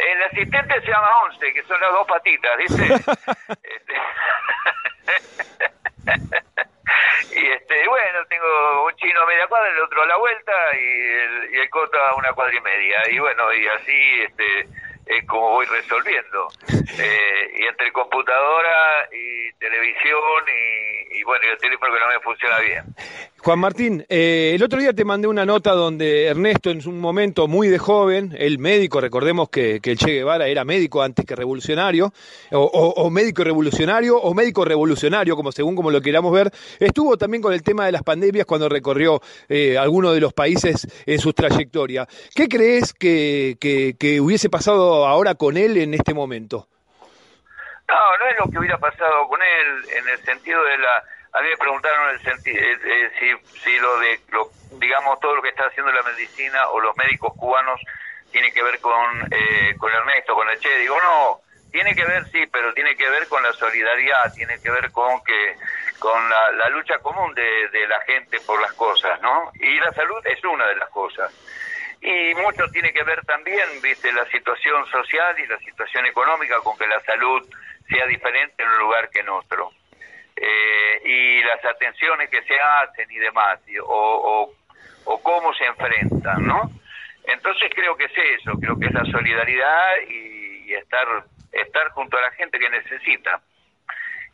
El 0.00 0.22
asistente 0.22 0.80
se 0.80 0.86
llama 0.86 1.08
Once, 1.24 1.52
que 1.52 1.62
son 1.64 1.80
las 1.80 1.92
dos 1.92 2.06
patitas, 2.06 2.56
¿viste? 2.56 2.84
Este- 3.62 4.00
y 7.32 7.46
este, 7.46 7.88
bueno, 7.88 8.18
tengo 8.28 8.86
un 8.86 8.96
chino 8.96 9.20
a 9.20 9.26
media 9.26 9.46
cuadra, 9.46 9.70
el 9.70 9.80
otro 9.80 10.02
a 10.02 10.06
la 10.06 10.16
vuelta 10.16 10.52
y 10.74 10.84
el, 10.84 11.54
y 11.54 11.58
el 11.58 11.70
coto 11.70 11.98
a 11.98 12.14
una 12.16 12.32
cuadra 12.32 12.56
y 12.56 12.60
media. 12.60 12.98
Y 13.10 13.18
bueno, 13.18 13.52
y 13.52 13.66
así 13.68 14.22
este, 14.22 14.66
es 15.06 15.26
como 15.26 15.50
voy 15.50 15.66
resolviendo. 15.66 16.48
Eh, 17.02 17.52
y 17.54 17.64
entre 17.64 17.92
computadora 17.92 19.08
y 19.12 19.52
televisión 19.54 20.44
y, 20.48 20.89
y 21.20 21.24
bueno, 21.24 21.44
y 21.46 21.52
el 21.52 21.58
teléfono 21.58 21.92
que 21.92 22.00
no 22.00 22.08
me 22.08 22.20
funciona 22.24 22.58
bien. 22.60 22.84
Juan 23.38 23.58
Martín, 23.58 24.04
eh, 24.08 24.52
el 24.54 24.62
otro 24.62 24.78
día 24.78 24.92
te 24.92 25.04
mandé 25.04 25.26
una 25.28 25.46
nota 25.46 25.72
donde 25.72 26.26
Ernesto 26.26 26.70
en 26.70 26.86
un 26.86 27.00
momento 27.00 27.48
muy 27.48 27.68
de 27.68 27.78
joven, 27.78 28.34
el 28.38 28.58
médico, 28.58 29.00
recordemos 29.00 29.48
que, 29.48 29.80
el 29.82 29.98
Che 29.98 30.12
Guevara 30.12 30.46
era 30.48 30.64
médico 30.64 31.02
antes 31.02 31.24
que 31.24 31.34
revolucionario, 31.34 32.12
o, 32.52 33.10
médico 33.10 33.42
revolucionario, 33.44 34.18
o 34.18 34.34
médico 34.34 34.64
revolucionario, 34.64 35.36
como 35.36 35.52
según 35.52 35.74
como 35.74 35.90
lo 35.90 36.00
queramos 36.00 36.32
ver, 36.32 36.50
estuvo 36.78 37.16
también 37.16 37.42
con 37.42 37.52
el 37.54 37.62
tema 37.62 37.86
de 37.86 37.92
las 37.92 38.02
pandemias 38.02 38.46
cuando 38.46 38.68
recorrió 38.68 39.20
eh, 39.48 39.78
algunos 39.78 40.14
de 40.14 40.20
los 40.20 40.32
países 40.32 40.86
en 41.06 41.18
su 41.18 41.32
trayectoria. 41.32 42.06
¿Qué 42.34 42.48
crees 42.48 42.92
que- 42.92 43.56
que 43.60 44.20
hubiese 44.20 44.50
pasado 44.50 45.06
ahora 45.06 45.34
con 45.34 45.56
él 45.56 45.76
en 45.78 45.94
este 45.94 46.14
momento? 46.14 46.68
No, 47.90 48.18
no 48.18 48.26
es 48.28 48.36
lo 48.38 48.48
que 48.50 48.58
hubiera 48.58 48.78
pasado 48.78 49.26
con 49.26 49.42
él 49.42 49.86
en 49.90 50.08
el 50.08 50.24
sentido 50.24 50.62
de 50.62 50.78
la... 50.78 51.04
A 51.32 51.40
mí 51.40 51.48
me 51.48 51.56
preguntaron 51.56 52.10
el 52.10 52.22
senti- 52.22 52.56
eh, 52.56 52.78
eh, 52.84 53.10
si, 53.18 53.60
si 53.64 53.78
lo 53.78 53.98
de, 53.98 54.20
lo, 54.28 54.52
digamos, 54.70 55.18
todo 55.20 55.34
lo 55.36 55.42
que 55.42 55.48
está 55.48 55.64
haciendo 55.66 55.90
la 55.92 56.02
medicina 56.02 56.68
o 56.70 56.80
los 56.80 56.96
médicos 56.96 57.34
cubanos 57.36 57.80
tiene 58.30 58.52
que 58.52 58.62
ver 58.62 58.80
con, 58.80 59.28
eh, 59.30 59.74
con 59.76 59.92
Ernesto, 59.92 60.34
con 60.34 60.48
el 60.48 60.58
Che. 60.60 60.78
Digo, 60.78 60.96
no, 61.02 61.40
tiene 61.72 61.94
que 61.96 62.04
ver, 62.04 62.26
sí, 62.30 62.46
pero 62.46 62.72
tiene 62.74 62.96
que 62.96 63.08
ver 63.10 63.26
con 63.28 63.42
la 63.42 63.52
solidaridad, 63.54 64.32
tiene 64.34 64.60
que 64.60 64.70
ver 64.70 64.90
con 64.92 65.22
que 65.24 65.56
con 65.98 66.28
la, 66.30 66.52
la 66.52 66.68
lucha 66.68 66.98
común 66.98 67.34
de, 67.34 67.68
de 67.70 67.88
la 67.88 68.00
gente 68.02 68.40
por 68.40 68.60
las 68.60 68.72
cosas, 68.74 69.20
¿no? 69.20 69.50
Y 69.54 69.78
la 69.80 69.92
salud 69.92 70.24
es 70.26 70.42
una 70.44 70.66
de 70.68 70.76
las 70.76 70.88
cosas. 70.90 71.32
Y 72.00 72.34
mucho 72.34 72.68
tiene 72.70 72.92
que 72.92 73.02
ver 73.04 73.22
también, 73.24 73.68
viste, 73.82 74.10
la 74.12 74.24
situación 74.30 74.86
social 74.86 75.38
y 75.38 75.46
la 75.46 75.58
situación 75.58 76.06
económica 76.06 76.56
con 76.60 76.76
que 76.78 76.86
la 76.86 77.00
salud 77.00 77.46
sea 77.90 78.06
diferente 78.06 78.62
en 78.62 78.68
un 78.70 78.78
lugar 78.78 79.10
que 79.10 79.20
en 79.20 79.28
otro. 79.28 79.70
Eh, 80.36 81.02
y 81.04 81.42
las 81.42 81.62
atenciones 81.64 82.30
que 82.30 82.42
se 82.44 82.58
hacen 82.58 83.10
y 83.10 83.18
demás, 83.18 83.60
y- 83.66 83.78
o, 83.78 84.54
o, 85.04 85.22
cómo 85.22 85.52
se 85.54 85.66
enfrentan, 85.66 86.46
¿no? 86.46 86.70
Entonces 87.24 87.70
creo 87.74 87.94
que 87.96 88.04
es 88.04 88.12
eso, 88.40 88.52
creo 88.58 88.78
que 88.78 88.86
es 88.86 88.94
la 88.94 89.04
solidaridad 89.04 89.96
y, 90.08 90.72
estar, 90.72 91.06
estar 91.52 91.88
junto 91.90 92.16
a 92.16 92.22
la 92.22 92.30
gente 92.32 92.58
que 92.58 92.70
necesita. 92.70 93.40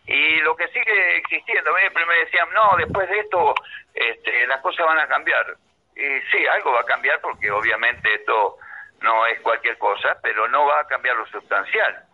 Y 0.07 0.37
lo 0.43 0.55
que 0.55 0.69
sigue 0.69 1.17
existiendo, 1.17 1.73
me 1.73 2.15
decían, 2.19 2.49
no, 2.55 2.77
después 2.77 3.09
de 3.09 3.19
esto 3.19 3.55
este, 3.95 4.47
las 4.47 4.61
cosas 4.61 4.87
van 4.87 4.99
a 5.01 5.09
cambiar. 5.09 5.57
Y 5.97 6.21
sí, 6.31 6.47
algo 6.47 6.73
va 6.73 6.83
a 6.83 6.85
cambiar 6.85 7.21
porque 7.21 7.51
obviamente 7.51 8.15
esto 8.15 8.59
no 9.01 9.27
es 9.27 9.41
cualquier 9.41 9.77
cosa, 9.79 10.19
pero 10.23 10.47
no 10.49 10.67
va 10.67 10.81
a 10.81 10.87
cambiar 10.87 11.17
lo 11.17 11.27
sustancial. 11.27 12.06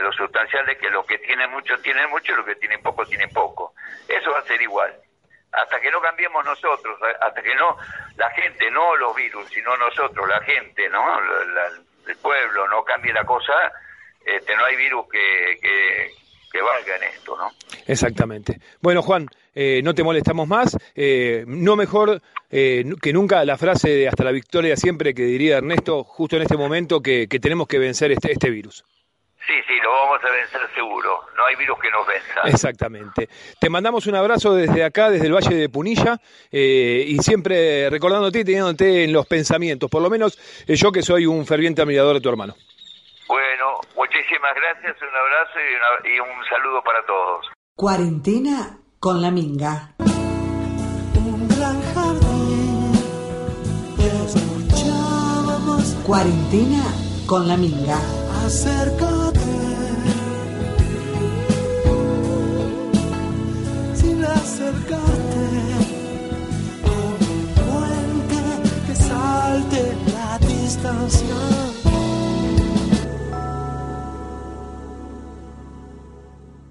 Lo 0.00 0.12
sustancial 0.12 0.64
de 0.66 0.76
que 0.78 0.90
los 0.90 1.04
que 1.06 1.18
tienen 1.18 1.50
mucho 1.50 1.76
tienen 1.78 2.08
mucho 2.10 2.32
y 2.32 2.36
los 2.36 2.46
que 2.46 2.56
tienen 2.56 2.80
poco 2.82 3.04
tienen 3.06 3.30
poco. 3.30 3.74
Eso 4.08 4.30
va 4.30 4.38
a 4.40 4.44
ser 4.46 4.60
igual. 4.62 4.94
Hasta 5.52 5.80
que 5.80 5.90
no 5.90 6.00
cambiemos 6.00 6.44
nosotros, 6.44 6.98
hasta 7.20 7.42
que 7.42 7.54
no 7.54 7.76
la 8.16 8.30
gente, 8.30 8.70
no 8.70 8.94
los 8.96 9.14
virus, 9.16 9.48
sino 9.50 9.76
nosotros, 9.76 10.28
la 10.28 10.40
gente, 10.40 10.88
¿no? 10.90 11.20
La- 11.20 11.70
el 12.08 12.16
pueblo 12.18 12.68
no 12.68 12.84
cambie 12.84 13.12
la 13.12 13.24
cosa, 13.24 13.52
este, 14.24 14.54
no 14.56 14.64
hay 14.64 14.76
virus 14.76 15.06
que, 15.10 15.58
que, 15.60 16.10
que 16.52 16.62
valga 16.62 16.96
en 16.96 17.02
esto, 17.04 17.36
¿no? 17.36 17.50
Exactamente. 17.86 18.58
Bueno, 18.80 19.02
Juan, 19.02 19.28
eh, 19.54 19.80
no 19.82 19.92
te 19.94 20.04
molestamos 20.04 20.46
más. 20.46 20.76
Eh, 20.94 21.42
no 21.46 21.74
mejor 21.74 22.20
eh, 22.50 22.84
que 23.02 23.12
nunca 23.12 23.44
la 23.44 23.56
frase 23.56 23.88
de 23.90 24.08
hasta 24.08 24.22
la 24.24 24.30
victoria 24.30 24.76
siempre 24.76 25.14
que 25.14 25.22
diría 25.22 25.56
Ernesto, 25.58 26.04
justo 26.04 26.36
en 26.36 26.42
este 26.42 26.56
momento, 26.56 27.00
que, 27.00 27.26
que 27.28 27.40
tenemos 27.40 27.66
que 27.66 27.78
vencer 27.78 28.12
este, 28.12 28.30
este 28.32 28.50
virus. 28.50 28.84
Sí, 29.46 29.52
sí, 29.68 29.74
lo 29.82 29.92
vamos 29.92 30.18
a 30.24 30.30
vencer 30.30 30.60
seguro. 30.74 31.20
No 31.36 31.46
hay 31.46 31.54
virus 31.54 31.78
que 31.80 31.88
nos 31.90 32.04
venza. 32.06 32.40
Exactamente. 32.46 33.28
Te 33.60 33.70
mandamos 33.70 34.06
un 34.08 34.16
abrazo 34.16 34.54
desde 34.54 34.82
acá, 34.82 35.08
desde 35.08 35.26
el 35.28 35.34
Valle 35.34 35.54
de 35.54 35.68
Punilla, 35.68 36.18
eh, 36.50 37.04
y 37.06 37.16
siempre 37.18 37.88
recordándote 37.90 38.40
y 38.40 38.44
teniéndote 38.44 39.04
en 39.04 39.12
los 39.12 39.24
pensamientos, 39.26 39.88
por 39.88 40.02
lo 40.02 40.10
menos 40.10 40.36
eh, 40.66 40.74
yo 40.74 40.90
que 40.90 41.02
soy 41.02 41.26
un 41.26 41.46
ferviente 41.46 41.80
admirador 41.82 42.14
de 42.14 42.20
tu 42.20 42.28
hermano. 42.28 42.54
Bueno, 43.28 43.78
muchísimas 43.96 44.52
gracias, 44.56 44.96
un 45.02 45.08
abrazo 45.16 45.58
y, 45.60 45.74
una- 45.76 46.16
y 46.16 46.20
un 46.20 46.44
saludo 46.48 46.82
para 46.82 47.04
todos. 47.06 47.46
Cuarentena 47.76 48.78
con 48.98 49.22
la 49.22 49.30
minga. 49.30 49.94
Un 49.98 51.48
gran 51.48 51.80
jardín 51.94 52.92
escuchábamos 53.98 55.84
Cuarentena 56.04 56.82
con 57.26 57.46
la 57.48 57.56
minga. 57.56 57.98
acércate 58.44 59.15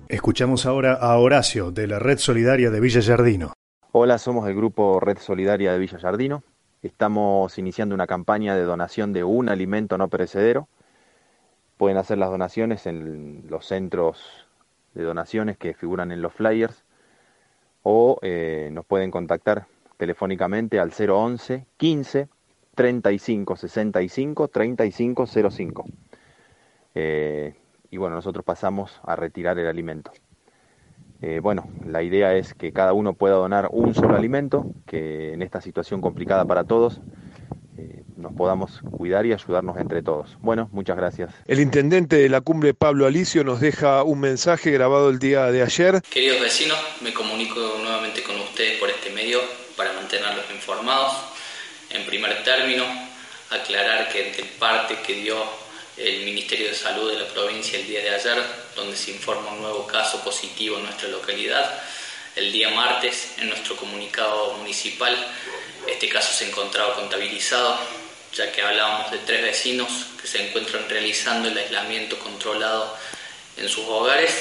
Escuchamos 0.09 0.65
ahora 0.65 0.95
a 0.95 1.17
Horacio 1.17 1.71
de 1.71 1.87
la 1.87 1.99
Red 1.99 2.17
Solidaria 2.17 2.69
de 2.71 2.81
Villa 2.81 2.99
Yardino. 2.99 3.53
Hola, 3.93 4.17
somos 4.17 4.49
el 4.49 4.55
grupo 4.55 4.99
Red 4.99 5.19
Solidaria 5.19 5.71
de 5.71 5.79
Villa 5.79 5.97
Yardino. 5.97 6.43
Estamos 6.83 7.57
iniciando 7.57 7.95
una 7.95 8.05
campaña 8.05 8.53
de 8.53 8.63
donación 8.63 9.13
de 9.13 9.23
un 9.23 9.47
alimento 9.47 9.97
no 9.97 10.09
perecedero. 10.09 10.67
Pueden 11.77 11.97
hacer 11.97 12.17
las 12.17 12.29
donaciones 12.29 12.87
en 12.87 13.45
los 13.49 13.65
centros 13.65 14.45
de 14.93 15.03
donaciones 15.03 15.57
que 15.57 15.73
figuran 15.73 16.11
en 16.11 16.21
los 16.21 16.33
flyers 16.33 16.83
o 17.83 18.19
eh, 18.23 18.71
nos 18.73 18.85
pueden 18.85 19.09
contactar 19.09 19.67
telefónicamente 19.95 20.81
al 20.81 20.91
011 20.91 21.65
15 21.77 22.27
35 22.75 23.55
65 23.55 24.47
35 24.49 25.25
05. 25.25 25.85
Eh, 26.93 27.53
y 27.89 27.97
bueno, 27.97 28.15
nosotros 28.15 28.45
pasamos 28.45 28.99
a 29.03 29.15
retirar 29.15 29.57
el 29.57 29.67
alimento. 29.67 30.11
Eh, 31.21 31.39
bueno, 31.41 31.67
la 31.85 32.03
idea 32.03 32.35
es 32.35 32.53
que 32.53 32.73
cada 32.73 32.93
uno 32.93 33.13
pueda 33.13 33.35
donar 33.35 33.69
un 33.71 33.93
solo 33.93 34.15
alimento, 34.15 34.65
que 34.85 35.33
en 35.33 35.41
esta 35.41 35.61
situación 35.61 36.01
complicada 36.01 36.45
para 36.45 36.65
todos 36.65 37.01
eh, 37.77 38.03
nos 38.17 38.33
podamos 38.33 38.81
cuidar 38.91 39.25
y 39.25 39.33
ayudarnos 39.33 39.77
entre 39.77 40.01
todos. 40.01 40.37
Bueno, 40.41 40.69
muchas 40.71 40.97
gracias. 40.97 41.33
El 41.47 41.59
intendente 41.59 42.17
de 42.17 42.29
la 42.29 42.41
cumbre, 42.41 42.73
Pablo 42.73 43.05
Alicio, 43.05 43.43
nos 43.43 43.59
deja 43.59 44.03
un 44.03 44.19
mensaje 44.19 44.71
grabado 44.71 45.09
el 45.09 45.19
día 45.19 45.51
de 45.51 45.61
ayer. 45.61 46.01
Queridos 46.09 46.41
vecinos, 46.41 46.77
me 47.01 47.13
comunico 47.13 47.59
nuevamente 47.81 48.21
con 48.23 48.35
ustedes 48.35 48.79
por 48.79 48.89
este 48.89 49.09
medio 49.11 49.39
para 49.77 49.93
mantenerlos 49.93 50.45
informados. 50.53 51.13
Primer 52.05 52.43
término, 52.43 52.85
aclarar 53.49 54.09
que 54.09 54.29
el 54.29 54.47
parte 54.59 54.99
que 55.05 55.15
dio 55.15 55.43
el 55.97 56.23
Ministerio 56.23 56.67
de 56.67 56.75
Salud 56.75 57.11
de 57.11 57.19
la 57.19 57.27
provincia 57.27 57.79
el 57.79 57.87
día 57.87 58.01
de 58.01 58.15
ayer, 58.15 58.43
donde 58.75 58.97
se 58.97 59.11
informa 59.11 59.51
un 59.51 59.61
nuevo 59.61 59.87
caso 59.87 60.23
positivo 60.23 60.77
en 60.77 60.83
nuestra 60.83 61.09
localidad, 61.09 61.81
el 62.35 62.51
día 62.51 62.69
martes 62.69 63.33
en 63.37 63.49
nuestro 63.49 63.77
comunicado 63.77 64.53
municipal 64.53 65.15
este 65.87 66.09
caso 66.09 66.33
se 66.33 66.47
encontraba 66.47 66.95
contabilizado, 66.95 67.77
ya 68.33 68.51
que 68.51 68.61
hablábamos 68.61 69.11
de 69.11 69.19
tres 69.19 69.43
vecinos 69.43 69.89
que 70.19 70.27
se 70.27 70.45
encuentran 70.45 70.89
realizando 70.89 71.47
el 71.47 71.57
aislamiento 71.57 72.17
controlado 72.17 72.97
en 73.57 73.69
sus 73.69 73.85
hogares 73.85 74.31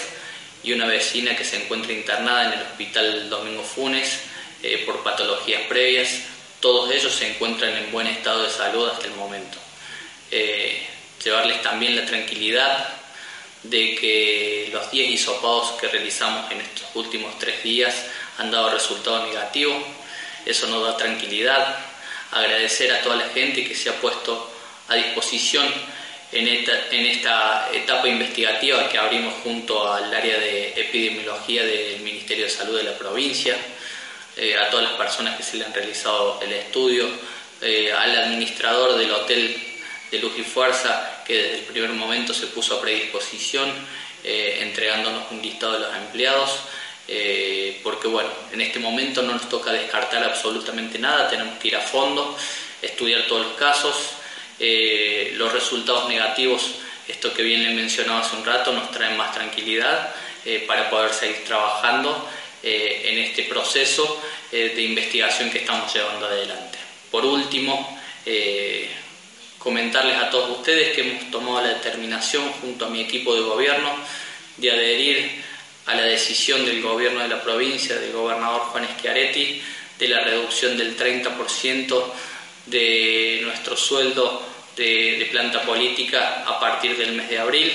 y 0.63 0.73
una 0.73 0.87
vecina 0.87 1.37
que 1.37 1.45
se 1.45 1.63
encuentra 1.63 1.93
internada 1.93 2.47
en 2.47 2.53
el 2.55 2.67
hospital 2.67 3.29
Domingo 3.29 3.63
Funes 3.63 4.21
eh, 4.63 4.83
por 4.87 5.03
patologías 5.03 5.63
previas. 5.69 6.23
Todos 6.65 6.91
ellos 6.91 7.13
se 7.13 7.29
encuentran 7.29 7.77
en 7.77 7.93
buen 7.93 8.07
estado 8.07 8.43
de 8.43 8.49
salud 8.49 8.89
hasta 8.89 9.07
el 9.07 9.13
momento. 9.13 9.59
Eh, 10.31 10.83
llevarles 11.23 11.61
también 11.61 11.95
la 11.95 12.07
tranquilidad 12.07 12.89
de 13.65 13.95
que 13.95 14.71
los 14.73 14.91
10 14.91 15.11
hisopados 15.11 15.73
que 15.73 15.89
realizamos 15.89 16.51
en 16.51 16.63
estos 16.63 16.87
últimos 16.95 17.39
tres 17.39 17.63
días 17.63 18.07
han 18.39 18.51
dado 18.51 18.71
resultados 18.71 19.29
negativos. 19.29 19.77
Eso 20.47 20.67
nos 20.69 20.87
da 20.87 20.97
tranquilidad. 20.97 21.81
Agradecer 22.31 22.95
a 22.95 23.03
toda 23.03 23.17
la 23.17 23.29
gente 23.29 23.69
que 23.69 23.75
se 23.75 23.91
ha 23.91 24.01
puesto 24.01 24.51
a 24.89 24.95
disposición 24.95 25.67
en 26.33 26.49
esta 26.49 27.69
etapa 27.75 28.09
investigativa 28.09 28.89
que 28.89 28.97
abrimos 28.97 29.35
junto 29.43 29.93
al 29.93 30.15
área 30.15 30.39
de 30.39 30.69
epidemiología 30.81 31.63
del 31.63 32.01
Ministerio 32.01 32.47
de 32.47 32.51
Salud 32.51 32.79
de 32.79 32.85
la 32.85 32.97
provincia, 32.97 33.55
eh, 34.37 34.57
a 34.57 34.69
todas 34.69 34.85
las 34.85 34.95
personas 34.95 35.37
que 35.37 35.45
se 35.45 35.57
le 35.57 35.65
han 35.65 35.73
realizado 35.73 36.41
el 36.43 36.53
estudio, 36.53 37.07
eh, 37.61 37.93
al 37.93 38.17
administrador 38.17 38.99
del 38.99 39.13
hotel 39.13 39.57
de 40.11 40.19
Luz 40.19 40.33
y 40.37 40.43
Fuerza 40.43 41.23
que 41.25 41.35
desde 41.35 41.59
el 41.59 41.65
primer 41.65 41.91
momento 41.91 42.35
se 42.35 42.49
puso 42.49 42.77
a 42.77 42.81
predisposición 42.81 43.71
eh, 44.25 44.59
entregándonos 44.63 45.31
un 45.31 45.41
listado 45.41 45.75
de 45.75 45.79
los 45.81 45.95
empleados. 45.95 46.51
porque 47.85 48.09
bueno, 48.09 48.31
en 48.53 48.61
este 48.61 48.79
momento 48.81 49.23
no 49.23 49.33
nos 49.33 49.49
toca 49.49 49.71
descartar 49.71 50.25
absolutamente 50.25 50.99
nada, 50.99 51.29
tenemos 51.29 51.59
que 51.59 51.69
ir 51.69 51.77
a 51.77 51.81
fondo, 51.81 52.37
estudiar 52.83 53.27
todos 53.29 53.47
los 53.47 53.55
casos, 53.55 53.95
los 54.59 55.53
resultados 55.53 56.09
negativos, 56.09 56.63
esto 57.07 57.33
que 57.35 57.43
bien 57.43 57.63
le 57.63 57.75
mencionaba 57.75 58.21
hace 58.21 58.37
un 58.37 58.45
rato, 58.45 58.73
nos 58.73 58.91
traen 58.91 59.19
más 59.19 59.35
tranquilidad 59.35 60.15
para 60.67 60.89
poder 60.89 61.13
seguir 61.13 61.45
trabajando 61.45 62.27
eh, 62.65 63.03
en 63.05 63.19
este 63.19 63.45
proceso 63.45 64.23
de 64.51 64.83
investigación 64.83 65.51
que 65.51 65.59
estamos 65.59 65.93
llevando 65.93 66.27
adelante. 66.27 66.79
Por 67.11 67.25
último, 67.25 68.01
comentarles 69.59 70.17
a 70.17 70.31
todos 70.31 70.59
ustedes 70.59 70.95
que 70.95 71.01
hemos 71.01 71.29
tomado 71.33 71.61
la 71.61 71.75
determinación 71.75 72.49
junto 72.61 72.87
a 72.87 72.89
mi 72.89 73.01
equipo 73.01 73.35
de 73.35 73.41
gobierno 73.41 73.91
de 74.59 74.71
adherir 74.71 75.43
a 75.87 75.95
la 75.95 76.05
decisión 76.05 76.65
del 76.65 76.83
gobierno 76.83 77.21
de 77.21 77.29
la 77.29 77.43
provincia, 77.43 77.97
del 77.97 78.13
gobernador 78.13 78.63
Juan 78.73 78.89
Schiaretti, 78.97 79.61
de 79.99 80.09
la 80.09 80.21
reducción 80.21 80.77
del 80.77 80.97
30% 80.97 82.05
de 82.67 83.41
nuestro 83.43 83.77
sueldo 83.77 84.43
de, 84.77 85.29
planta 85.31 85.63
política 85.63 86.45
a 86.47 86.59
partir 86.59 86.97
del 86.97 87.13
mes 87.13 87.29
de 87.29 87.39
abril. 87.39 87.73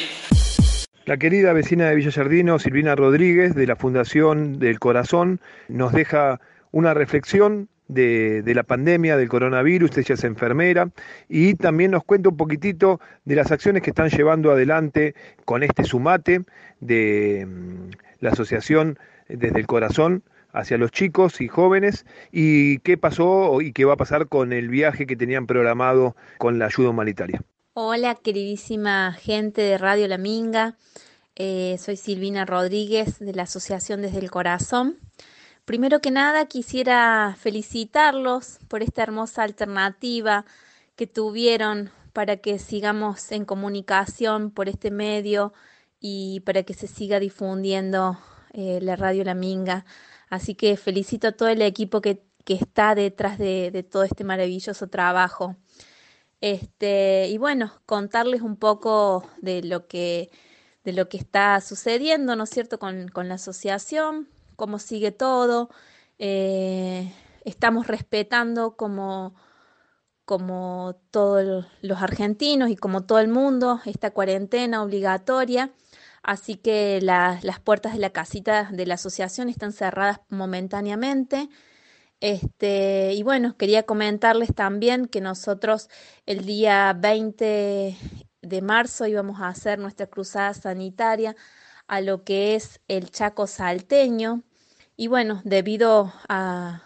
La 1.10 1.18
querida 1.18 1.54
vecina 1.54 1.90
de 1.90 1.96
Villa 1.96 2.12
Yardino, 2.12 2.60
Silvina 2.60 2.96
Rodríguez, 2.96 3.56
de 3.56 3.66
la 3.66 3.76
Fundación 3.76 4.60
del 4.60 4.78
Corazón, 4.78 5.42
nos 5.68 5.92
deja 5.92 6.40
una 6.70 6.94
reflexión 6.94 7.68
de, 7.88 8.44
de, 8.44 8.54
la 8.54 8.62
pandemia 8.62 9.18
del 9.18 9.28
coronavirus, 9.28 9.98
ella 9.98 10.14
es 10.14 10.24
enfermera, 10.24 10.92
y 11.28 11.56
también 11.56 11.90
nos 11.90 12.04
cuenta 12.04 12.30
un 12.30 12.38
poquitito 12.38 13.02
de 13.26 13.36
las 13.36 13.52
acciones 13.52 13.82
que 13.82 13.90
están 13.90 14.12
llevando 14.12 14.52
adelante 14.52 15.16
con 15.46 15.64
este 15.64 15.84
sumate 15.84 16.44
de 16.80 17.48
mm, 17.50 17.90
la 18.20 18.30
Asociación 18.30 19.00
desde 19.28 19.60
el 19.60 19.66
Corazón 19.66 20.22
hacia 20.54 20.78
los 20.78 20.92
chicos 20.92 21.42
y 21.42 21.48
jóvenes 21.48 22.06
y 22.32 22.78
qué 22.82 22.98
pasó 22.98 23.62
y 23.62 23.74
qué 23.74 23.84
va 23.84 23.94
a 23.94 23.98
pasar 23.98 24.28
con 24.28 24.54
el 24.54 24.70
viaje 24.70 25.08
que 25.08 25.16
tenían 25.16 25.48
programado 25.48 26.16
con 26.38 26.60
la 26.60 26.68
ayuda 26.68 26.90
humanitaria. 26.90 27.42
Hola, 27.74 28.16
queridísima 28.16 29.14
gente 29.14 29.62
de 29.62 29.78
Radio 29.78 30.08
La 30.08 30.18
Minga. 30.18 30.78
Eh, 31.36 31.78
soy 31.80 31.98
Silvina 31.98 32.46
Rodríguez 32.46 33.20
de 33.20 33.34
la 33.34 33.44
Asociación 33.44 34.02
Desde 34.02 34.20
el 34.20 34.32
Corazón. 34.32 34.98
Primero 35.66 36.02
que 36.02 36.12
nada, 36.12 36.48
quisiera 36.48 37.36
felicitarlos 37.40 38.60
por 38.68 38.82
esta 38.82 39.04
hermosa 39.04 39.44
alternativa 39.44 40.46
que 40.96 41.08
tuvieron 41.08 41.92
para 42.12 42.38
que 42.38 42.58
sigamos 42.58 43.32
en 43.32 43.46
comunicación 43.46 44.52
por 44.52 44.68
este 44.68 44.90
medio 44.92 45.54
y 46.00 46.40
para 46.42 46.64
que 46.64 46.74
se 46.74 46.88
siga 46.88 47.20
difundiendo 47.20 48.20
eh, 48.52 48.80
la 48.82 48.96
Radio 48.96 49.24
La 49.24 49.36
Minga 49.36 49.86
Así 50.30 50.56
que 50.56 50.78
felicito 50.78 51.28
a 51.28 51.32
todo 51.32 51.50
el 51.50 51.62
equipo 51.62 52.02
que, 52.02 52.22
está 52.46 52.96
detrás 52.96 53.38
de, 53.38 53.86
todo 53.92 54.02
este 54.02 54.24
maravilloso 54.24 54.88
trabajo. 54.88 55.56
Este, 56.42 57.28
y 57.30 57.38
bueno, 57.38 57.74
contarles 57.86 58.42
un 58.42 58.56
poco 58.56 59.30
de 59.42 59.62
lo 59.62 59.88
que, 59.88 60.32
de 60.84 60.94
lo 60.94 61.10
que 61.10 61.18
está 61.18 61.60
sucediendo, 61.62 62.36
¿no 62.36 62.46
es 62.46 62.50
cierto?, 62.50 62.80
con, 62.80 63.12
la 63.14 63.36
asociación, 63.36 64.30
cómo 64.56 64.80
sigue 64.80 65.12
todo. 65.12 65.70
Eh, 66.18 67.14
estamos 67.46 67.88
respetando 67.88 68.76
como, 68.78 69.36
como 70.26 70.96
todos 71.12 71.66
los 71.82 72.02
argentinos 72.02 72.70
y 72.70 72.76
como 72.76 73.06
todo 73.06 73.20
el 73.20 73.30
mundo 73.30 73.82
esta 73.86 74.12
cuarentena 74.12 74.84
obligatoria. 74.84 75.72
Así 76.24 76.56
que 76.56 77.00
las 77.02 77.60
puertas 77.62 77.94
de 77.94 78.00
la 78.00 78.12
casita 78.12 78.70
de 78.72 78.86
la 78.86 78.96
asociación 78.96 79.50
están 79.50 79.74
cerradas 79.74 80.22
momentáneamente. 80.30 81.50
Este, 82.22 83.14
y 83.14 83.24
bueno, 83.24 83.56
quería 83.56 83.84
comentarles 83.84 84.54
también 84.54 85.08
que 85.08 85.22
nosotros 85.22 85.90
el 86.26 86.46
día 86.46 86.94
20 86.98 87.96
de 88.42 88.62
marzo 88.62 89.08
íbamos 89.08 89.40
a 89.42 89.48
hacer 89.48 89.80
nuestra 89.80 90.08
cruzada 90.08 90.54
sanitaria 90.54 91.36
a 91.88 92.02
lo 92.02 92.24
que 92.24 92.56
es 92.56 92.82
el 92.88 93.10
Chaco 93.12 93.48
salteño. 93.48 94.44
Y 94.98 95.08
bueno, 95.08 95.42
debido 95.46 96.14
a, 96.28 96.84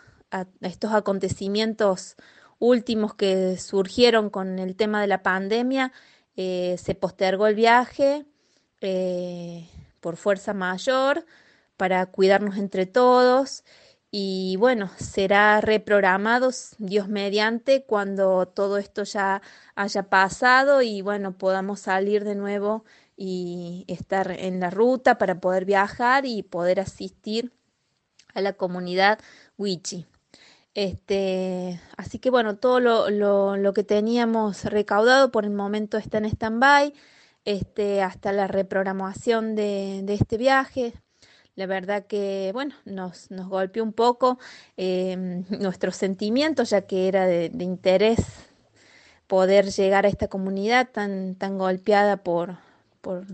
estos 0.62 0.94
acontecimientos 0.94 2.16
últimos 2.60 3.14
que 3.16 3.58
surgieron 3.58 4.30
con 4.30 4.60
el 4.60 4.76
tema 4.76 5.02
de 5.02 5.08
la 5.08 5.24
pandemia, 5.24 5.92
eh, 6.36 6.76
se 6.82 6.96
postergó 6.96 7.48
el 7.48 7.56
viaje 7.56 8.26
eh, 8.82 9.68
por 10.00 10.18
fuerza 10.18 10.54
mayor 10.54 11.26
para 11.78 12.06
cuidarnos 12.08 12.58
entre 12.58 12.86
todos 12.86 13.64
y 14.16 14.58
bueno, 14.58 14.92
será 14.98 15.60
reprogramado 15.60 16.52
Dios 16.78 17.08
mediante 17.08 17.84
cuando 17.84 18.48
todo 18.48 18.78
esto 18.78 19.04
ya 19.06 19.42
haya 19.74 20.04
pasado 20.04 20.84
y 20.84 21.02
bueno, 21.02 21.36
podamos 21.36 21.80
salir 21.80 22.24
de 22.24 22.36
nuevo 22.36 22.86
y 23.18 23.86
estar 23.88 24.30
en 24.30 24.60
la 24.60 24.70
ruta 24.70 25.18
para 25.18 25.40
poder 25.42 25.66
viajar 25.66 26.28
y 26.28 26.44
poder 26.44 26.80
asistir 26.80 27.54
a 28.36 28.42
la 28.42 28.54
comunidad 28.54 29.18
Wichi. 29.58 30.06
Este, 30.76 31.82
así 31.98 32.20
que 32.20 32.30
bueno, 32.30 32.58
todo 32.58 32.80
lo, 32.80 33.10
lo, 33.10 33.58
lo 33.58 33.74
que 33.74 33.84
teníamos 33.84 34.66
recaudado 34.66 35.32
por 35.32 35.44
el 35.46 35.52
momento 35.52 35.98
está 35.98 36.20
en 36.20 36.26
stand-by 36.26 36.94
este, 37.46 38.02
hasta 38.02 38.32
la 38.32 38.48
reprogramación 38.48 39.56
de, 39.56 40.06
este 40.08 40.38
viaje. 40.38 40.94
La 41.56 41.68
verdad 41.68 42.06
que, 42.08 42.52
bueno, 42.54 42.76
nos, 42.86 43.30
nos 43.30 43.48
golpeó 43.48 43.84
un 43.84 43.94
poco 43.94 44.40
eh, 44.78 45.16
nuestros 45.50 45.96
sentimientos, 45.96 46.72
ya 46.72 46.82
que 46.82 47.08
era 47.08 47.28
de, 47.28 47.52
interés 47.60 48.20
poder 49.28 49.70
llegar 49.72 50.06
a 50.06 50.10
esta 50.10 50.28
comunidad 50.28 50.90
tan, 50.92 51.36
tan 51.36 51.58
golpeada 51.58 52.18
por, 52.18 52.58
por, 53.02 53.26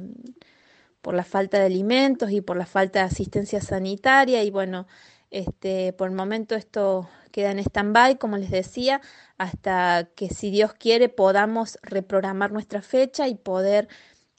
por 1.01 1.13
la 1.13 1.23
falta 1.23 1.59
de 1.59 1.65
alimentos 1.65 2.31
y 2.31 2.41
por 2.41 2.57
la 2.57 2.65
falta 2.65 2.99
de 2.99 3.05
asistencia 3.05 3.61
sanitaria. 3.61 4.43
Y 4.43 4.51
bueno, 4.51 4.87
este, 5.31 5.93
por 5.93 6.09
el 6.09 6.15
momento 6.15 6.55
esto 6.55 7.09
queda 7.31 7.51
en 7.51 7.59
stand-by, 7.59 8.17
como 8.17 8.37
les 8.37 8.49
decía, 8.49 9.01
hasta 9.37 10.09
que 10.15 10.29
si 10.29 10.49
Dios 10.49 10.73
quiere 10.73 11.09
podamos 11.09 11.77
reprogramar 11.83 12.51
nuestra 12.51 12.81
fecha 12.81 13.27
y 13.27 13.35
poder 13.35 13.87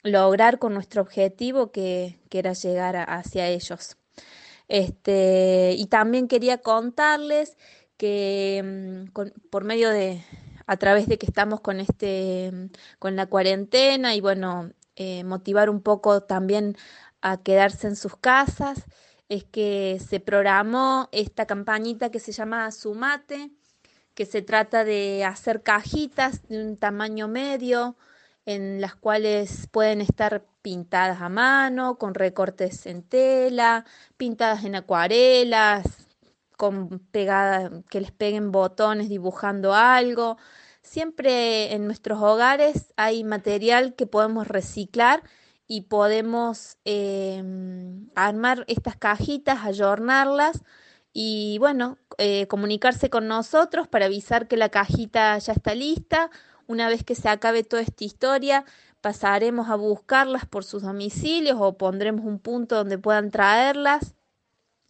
lograr 0.02 0.58
con 0.58 0.74
nuestro 0.74 1.02
objetivo 1.02 1.70
que, 1.72 2.18
era 2.30 2.52
llegar 2.52 2.96
hacia 3.08 3.48
ellos. 3.48 3.96
Este, 4.68 5.74
y 5.76 5.86
también 5.86 6.28
quería 6.28 6.58
contarles 6.58 7.56
que 7.96 9.06
mm, 9.12 9.28
por 9.50 9.64
medio 9.64 9.90
de, 9.90 10.24
a 10.66 10.76
través 10.76 11.08
de 11.08 11.18
que 11.18 11.26
estamos 11.26 11.60
con 11.60 11.80
este, 11.80 12.50
mm, 12.52 12.66
con 12.98 13.16
la 13.16 13.26
cuarentena 13.26 14.14
y 14.14 14.20
bueno, 14.20 14.70
eh, 14.96 15.24
motivar 15.24 15.70
un 15.70 15.82
poco 15.82 16.22
también 16.22 16.76
a 17.22 17.42
quedarse 17.42 17.88
en 17.88 17.96
sus 17.96 18.16
casas, 18.16 18.84
es 19.28 19.44
que 19.44 20.00
se 20.06 20.20
programó 20.20 21.08
esta 21.12 21.46
campañita 21.46 22.10
que 22.10 22.20
se 22.20 22.32
llama 22.32 22.70
Sumate, 22.72 23.50
que 24.14 24.26
se 24.26 24.42
trata 24.42 24.84
de 24.84 25.24
hacer 25.24 25.62
cajitas 25.62 26.46
de 26.48 26.62
un 26.64 26.76
tamaño 26.76 27.28
medio, 27.28 27.96
en 28.54 28.80
las 28.80 28.94
cuales 28.96 29.68
pueden 29.70 30.00
estar 30.00 30.44
pintadas 30.62 31.20
a 31.20 31.28
mano, 31.28 31.98
con 31.98 32.14
recortes 32.14 32.86
en 32.86 33.02
tela, 33.02 33.84
pintadas 34.16 34.64
en 34.64 34.74
acuarelas, 34.74 35.86
con 36.56 37.00
que 37.12 38.00
les 38.00 38.12
peguen 38.12 38.52
botones 38.52 39.08
dibujando 39.08 39.74
algo. 39.74 40.36
Siempre 40.82 41.72
en 41.74 41.86
nuestros 41.86 42.20
hogares 42.22 42.92
hay 42.96 43.24
material 43.24 43.94
que 43.94 44.06
podemos 44.06 44.48
reciclar 44.48 45.22
y 45.66 45.82
podemos 45.82 46.78
em, 46.84 48.08
armar 48.16 48.64
estas 48.66 48.96
cajitas, 48.96 49.64
ayornarlas 49.64 50.62
y 51.12 51.58
bueno, 51.58 51.98
eh, 52.18 52.46
comunicarse 52.48 53.10
con 53.10 53.28
nosotros 53.28 53.88
para 53.88 54.06
avisar 54.06 54.48
que 54.48 54.56
la 54.56 54.68
cajita 54.68 55.38
ya 55.38 55.52
está 55.52 55.74
lista. 55.74 56.30
Una 56.70 56.88
vez 56.88 57.02
que 57.02 57.16
se 57.16 57.28
acabe 57.28 57.64
toda 57.64 57.82
esta 57.82 58.04
historia, 58.04 58.64
pasaremos 59.00 59.68
a 59.70 59.74
buscarlas 59.74 60.46
por 60.46 60.62
sus 60.62 60.82
domicilios 60.82 61.56
o 61.58 61.76
pondremos 61.76 62.24
un 62.24 62.38
punto 62.38 62.76
donde 62.76 62.96
puedan 62.96 63.32
traerlas. 63.32 64.14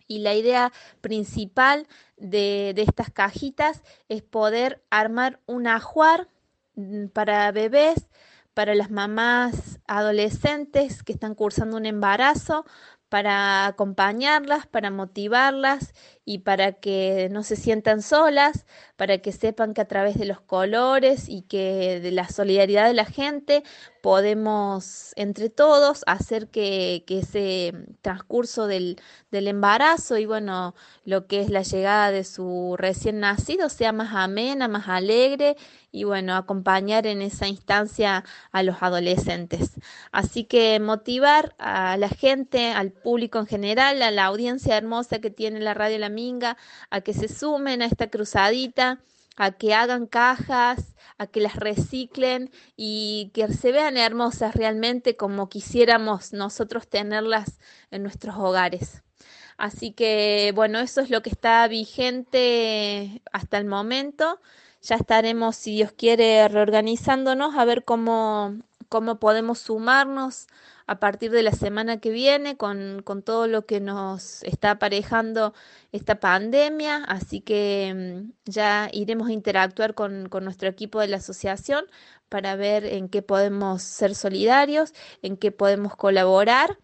y 0.06 0.18
la 0.18 0.34
idea 0.34 0.72
principal 1.00 1.86
de, 2.18 2.72
de 2.76 2.82
estas 2.82 3.10
cajitas 3.10 3.82
es 4.10 4.20
poder 4.20 4.84
armar 4.90 5.40
un 5.46 5.68
ajuar 5.68 6.28
mm, 6.74 7.06
para 7.14 7.50
bebés, 7.50 8.08
para 8.52 8.74
las 8.74 8.90
mamás 8.90 9.80
adolescentes 9.86 11.02
que 11.02 11.12
están 11.12 11.34
cursando 11.34 11.78
un 11.78 11.86
embarazo, 11.86 12.66
para 13.08 13.66
acompañarlas, 13.66 14.66
para 14.66 14.90
motivarlas 14.90 15.94
y 16.30 16.38
para 16.38 16.74
que 16.74 17.28
no 17.32 17.42
se 17.42 17.56
sientan 17.56 18.02
solas, 18.02 18.64
para 18.96 19.18
que 19.18 19.32
sepan 19.32 19.74
que 19.74 19.80
a 19.80 19.88
través 19.88 20.16
de 20.16 20.26
los 20.26 20.40
colores 20.40 21.28
y 21.28 21.42
que 21.42 21.98
de 21.98 22.12
la 22.12 22.28
solidaridad 22.28 22.86
de 22.86 22.94
la 22.94 23.04
gente 23.04 23.64
podemos 24.00 25.12
entre 25.16 25.50
todos 25.50 26.04
hacer 26.06 26.46
que, 26.46 27.02
que 27.04 27.18
ese 27.18 27.74
transcurso 28.00 28.68
del, 28.68 29.00
del, 29.32 29.48
embarazo 29.48 30.18
y 30.18 30.26
bueno, 30.26 30.76
lo 31.04 31.26
que 31.26 31.40
es 31.40 31.50
la 31.50 31.62
llegada 31.62 32.12
de 32.12 32.22
su 32.22 32.76
recién 32.78 33.18
nacido 33.18 33.68
sea 33.68 33.92
más 33.92 34.14
amena, 34.14 34.68
más 34.68 34.88
alegre 34.88 35.56
y 35.92 36.04
bueno, 36.04 36.36
acompañar 36.36 37.06
en 37.06 37.20
esa 37.22 37.48
instancia 37.48 38.24
a 38.52 38.62
los 38.62 38.76
adolescentes. 38.82 39.72
Así 40.12 40.44
que 40.44 40.78
motivar 40.78 41.54
a 41.58 41.96
la 41.96 42.08
gente, 42.08 42.70
al 42.70 42.92
público 42.92 43.38
en 43.38 43.46
general, 43.46 44.00
a 44.02 44.10
la 44.10 44.26
audiencia 44.26 44.76
hermosa 44.76 45.18
que 45.18 45.30
tiene 45.30 45.60
la 45.60 45.74
radio 45.74 45.98
La 45.98 46.08
A 46.90 47.00
que 47.00 47.14
se 47.14 47.28
sumen 47.28 47.82
a 47.82 47.86
esta 47.86 48.10
cruzadita 48.10 49.00
a 49.40 49.52
que 49.52 49.72
hagan 49.72 50.06
cajas, 50.06 50.96
a 51.16 51.26
que 51.26 51.40
las 51.40 51.56
reciclen 51.56 52.50
y 52.76 53.30
que 53.32 53.48
se 53.54 53.72
vean 53.72 53.96
hermosas 53.96 54.54
realmente 54.54 55.16
como 55.16 55.48
quisiéramos 55.48 56.34
nosotros 56.34 56.88
tenerlas 56.88 57.58
en 57.90 58.02
nuestros 58.02 58.36
hogares. 58.36 59.02
Así 59.56 59.92
que 59.92 60.52
bueno, 60.54 60.78
eso 60.78 61.00
es 61.00 61.08
lo 61.08 61.22
que 61.22 61.30
está 61.30 61.66
vigente 61.68 63.22
hasta 63.32 63.56
el 63.56 63.64
momento. 63.64 64.40
Ya 64.82 64.96
estaremos, 64.96 65.56
si 65.56 65.72
Dios 65.74 65.92
quiere, 65.92 66.46
reorganizándonos 66.48 67.54
a 67.56 67.64
ver 67.64 67.84
cómo, 67.84 68.56
cómo 68.90 69.20
podemos 69.20 69.60
sumarnos 69.60 70.48
a 70.86 70.98
partir 71.00 71.30
de 71.30 71.42
la 71.42 71.52
semana 71.52 72.00
que 72.00 72.10
viene 72.10 72.56
con, 72.56 73.02
con 73.04 73.22
todo 73.22 73.46
lo 73.46 73.64
que 73.64 73.80
nos 73.80 74.42
está 74.42 74.72
aparejando 74.72 75.54
esta 75.92 76.20
pandemia, 76.20 77.04
así 77.04 77.40
que 77.40 77.94
mm, 77.94 78.50
ya 78.50 78.90
iremos 78.92 79.28
a 79.28 79.32
interactuar 79.32 79.94
con, 79.94 80.28
con 80.28 80.44
nuestro 80.44 80.68
equipo 80.68 81.00
de 81.00 81.08
la 81.08 81.18
asociación 81.18 81.86
para 82.28 82.56
ver 82.56 82.84
en 82.84 83.08
qué 83.08 83.22
podemos 83.22 83.82
ser 83.82 84.14
solidarios, 84.14 84.92
en 85.22 85.36
qué 85.36 85.52
podemos 85.52 85.96
colaborar. 85.96 86.78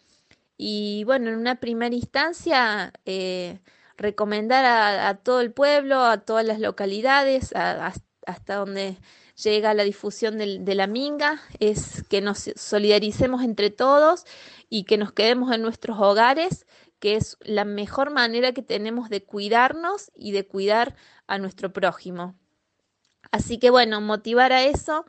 Y 0.56 1.04
bueno, 1.04 1.30
en 1.30 1.36
una 1.36 1.56
primera 1.56 1.94
instancia 1.94 2.92
eh, 3.04 3.60
recomendar 3.96 4.64
a, 4.64 5.14
todo 5.16 5.40
el 5.40 5.52
pueblo, 5.52 6.04
a 6.04 6.18
todas 6.18 6.44
las 6.46 6.60
localidades, 6.60 7.52
hasta 7.54 8.54
donde 8.56 8.98
llega 9.42 9.75
la 9.75 9.85
difusión 9.85 10.38
de, 10.38 10.59
de, 10.61 10.75
la 10.75 10.87
minga, 10.87 11.40
es 11.61 12.03
que 12.09 12.20
nos 12.20 12.51
solidaricemos 12.57 13.42
entre 13.42 13.70
todos 13.70 14.25
y 14.68 14.85
que 14.85 14.96
nos 14.96 15.12
quedemos 15.12 15.53
en 15.53 15.62
nuestros 15.62 15.99
hogares, 16.01 16.66
que 16.99 17.16
es 17.16 17.37
la 17.40 17.64
mejor 17.64 18.11
manera 18.11 18.53
que 18.53 18.62
tenemos 18.62 19.11
de 19.11 19.22
cuidarnos 19.22 20.11
y 20.14 20.33
de 20.33 20.46
cuidar 20.46 20.96
a 21.27 21.38
nuestro 21.38 21.72
prójimo. 21.72 22.35
Así 23.31 23.59
que 23.59 23.70
bueno, 23.70 24.01
motivar 24.01 24.53
a 24.53 24.64
eso 24.64 25.05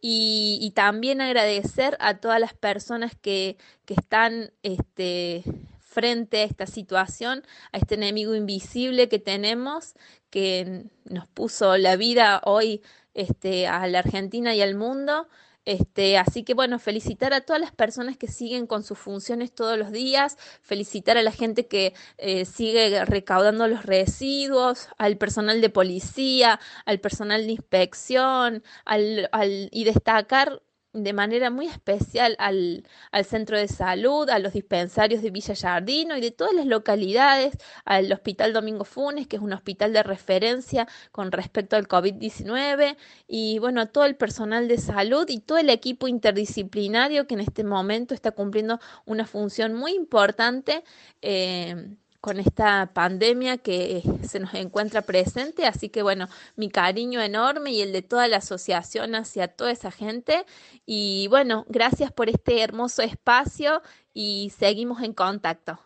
y, 0.00 0.58
y 0.60 0.72
también 0.72 1.20
agradecer 1.20 1.96
a 2.00 2.18
todas 2.18 2.40
las 2.40 2.54
personas 2.54 3.12
que, 3.20 3.56
que 3.84 3.94
están 3.94 4.52
este, 4.62 5.44
frente 5.90 6.38
a 6.38 6.44
esta 6.44 6.66
situación, 6.66 7.42
a 7.72 7.78
este 7.78 7.96
enemigo 7.96 8.34
invisible 8.36 9.08
que 9.08 9.18
tenemos, 9.18 9.94
que 10.30 10.84
nos 11.04 11.26
puso 11.26 11.76
la 11.76 11.96
vida 11.96 12.40
hoy 12.44 12.80
este, 13.12 13.66
a 13.66 13.86
la 13.88 13.98
Argentina 13.98 14.54
y 14.54 14.62
al 14.62 14.76
mundo. 14.76 15.28
Este, 15.64 16.16
así 16.16 16.42
que 16.44 16.54
bueno, 16.54 16.78
felicitar 16.78 17.34
a 17.34 17.42
todas 17.42 17.60
las 17.60 17.72
personas 17.72 18.16
que 18.16 18.28
siguen 18.28 18.66
con 18.66 18.82
sus 18.82 18.98
funciones 18.98 19.52
todos 19.52 19.76
los 19.76 19.90
días, 19.90 20.38
felicitar 20.62 21.18
a 21.18 21.22
la 21.22 21.32
gente 21.32 21.66
que 21.66 21.92
eh, 22.18 22.44
sigue 22.44 23.04
recaudando 23.04 23.66
los 23.66 23.84
residuos, 23.84 24.88
al 24.96 25.18
personal 25.18 25.60
de 25.60 25.70
policía, 25.70 26.60
al 26.86 27.00
personal 27.00 27.46
de 27.46 27.52
inspección, 27.52 28.62
al, 28.84 29.28
y 29.72 29.84
destacar 29.84 30.62
de 30.92 31.12
manera 31.12 31.50
muy 31.50 31.66
especial 31.66 32.34
al, 32.38 32.84
al, 33.12 33.24
centro 33.24 33.56
de 33.56 33.68
salud, 33.68 34.28
a 34.28 34.38
los 34.38 34.52
dispensarios 34.52 35.22
de 35.22 35.30
Villa 35.30 35.54
Yardino 35.54 36.16
y 36.16 36.20
de 36.20 36.30
todas 36.32 36.52
las 36.52 36.66
localidades, 36.66 37.56
al 37.84 38.12
Hospital 38.12 38.52
Domingo 38.52 38.84
Funes, 38.84 39.26
que 39.28 39.36
es 39.36 39.42
un 39.42 39.52
hospital 39.52 39.92
de 39.92 40.02
referencia 40.02 40.88
con 41.12 41.30
respecto 41.32 41.76
al 41.76 41.86
COVID-19, 41.86 42.96
y 43.28 43.58
bueno, 43.60 43.80
a 43.82 43.86
todo 43.86 44.04
el 44.04 44.16
personal 44.16 44.66
de 44.68 44.78
salud 44.78 45.26
y 45.28 45.40
todo 45.40 45.58
el 45.58 45.70
equipo 45.70 46.08
interdisciplinario 46.08 47.26
que 47.26 47.34
en 47.34 47.40
este 47.40 47.62
momento 47.64 48.14
está 48.14 48.32
cumpliendo 48.32 48.80
una 49.06 49.26
función 49.26 49.74
muy 49.74 49.92
importante. 49.92 50.82
Eh, 51.22 51.96
con 52.20 52.38
esta 52.38 52.90
pandemia 52.92 53.58
que 53.58 54.02
se 54.28 54.40
nos 54.40 54.54
encuentra 54.54 55.02
presente. 55.02 55.66
Así 55.66 55.88
que 55.88 56.02
bueno, 56.02 56.28
mi 56.56 56.68
cariño 56.68 57.20
enorme 57.20 57.72
y 57.72 57.82
el 57.82 57.92
de 57.92 58.02
toda 58.02 58.28
la 58.28 58.38
asociación 58.38 59.14
hacia 59.14 59.48
toda 59.48 59.70
esa 59.70 59.90
gente. 59.90 60.44
Y 60.86 61.28
bueno, 61.28 61.64
gracias 61.68 62.12
por 62.12 62.28
este 62.28 62.62
hermoso 62.62 63.02
espacio 63.02 63.82
y 64.12 64.52
seguimos 64.58 65.02
en 65.02 65.14
contacto. 65.14 65.80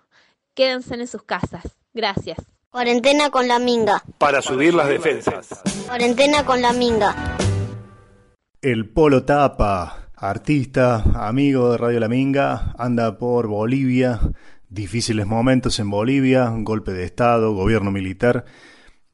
Quédense 0.55 0.95
en 0.95 1.07
sus 1.07 1.23
casas. 1.23 1.77
Gracias. 1.93 2.39
Cuarentena 2.71 3.31
con 3.31 3.47
la 3.47 3.61
minga. 3.61 4.03
Para 4.19 4.43
subir 4.43 4.75
las 4.75 4.89
defensas. 4.89 5.63
Cuarentena 5.87 6.45
con 6.45 6.61
la 6.61 6.73
minga. 6.73 7.37
El 8.61 8.89
Polo 8.89 9.25
Tapa, 9.25 10.09
artista, 10.17 11.05
amigo 11.15 11.71
de 11.71 11.79
Radio 11.79 12.01
La 12.01 12.09
Minga, 12.09 12.75
anda 12.79 13.19
por 13.19 13.47
Bolivia 13.47 14.19
Difíciles 14.75 15.25
momentos 15.25 15.79
en 15.79 15.89
Bolivia, 15.89 16.53
golpe 16.53 16.91
de 16.93 17.05
Estado, 17.05 17.55
gobierno 17.55 17.93
militar. 17.93 18.45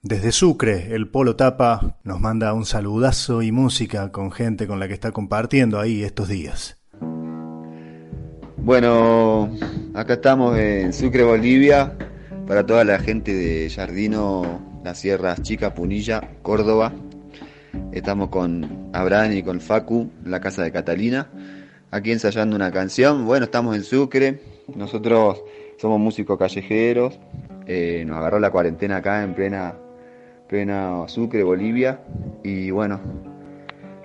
Desde 0.01 0.33
Sucre, 0.33 0.95
el 0.95 1.11
Polo 1.11 1.37
Tapa 1.37 1.99
nos 2.03 2.19
manda 2.19 2.55
un 2.55 2.65
saludazo 2.65 3.43
y 3.43 3.53
música 3.53 4.11
con 4.11 4.33
gente 4.33 4.67
con 4.67 4.81
la 4.81 4.89
que 4.89 4.95
está 4.95 5.13
compartiendo 5.13 5.79
ahí 5.79 6.03
estos 6.03 6.29
días. 6.29 6.79
Bueno, 8.57 9.55
acá 9.93 10.15
estamos 10.15 10.57
en 10.57 10.95
Sucre, 10.95 11.25
Bolivia, 11.25 11.93
para 12.47 12.65
toda 12.65 12.83
la 12.83 12.99
gente 12.99 13.35
de 13.35 13.69
Jardino, 13.69 14.81
las 14.83 14.97
Sierras 14.97 15.43
Chica, 15.43 15.75
Punilla, 15.75 16.23
Córdoba. 16.41 16.91
Estamos 17.93 18.31
con 18.31 18.89
Abraham 18.95 19.33
y 19.33 19.43
con 19.43 19.61
Facu, 19.61 20.11
en 20.25 20.31
la 20.31 20.41
casa 20.41 20.63
de 20.63 20.73
Catalina, 20.73 21.29
aquí 21.91 22.13
ensayando 22.13 22.57
una 22.57 22.71
canción. 22.71 23.27
Bueno, 23.27 23.45
estamos 23.45 23.77
en 23.77 23.85
Sucre, 23.85 24.41
nosotros 24.75 25.43
somos 25.79 25.99
músicos 25.99 26.39
callejeros, 26.39 27.19
eh, 27.67 28.05
nos 28.07 28.19
agarró 28.19 28.39
la 28.39 28.51
cuarentena 28.51 28.99
acá 28.99 29.23
en 29.23 29.35
plena, 29.35 29.75
plena 30.49 31.05
Sucre, 31.09 31.43
Bolivia, 31.43 32.01
y 32.43 32.71
bueno, 32.71 33.01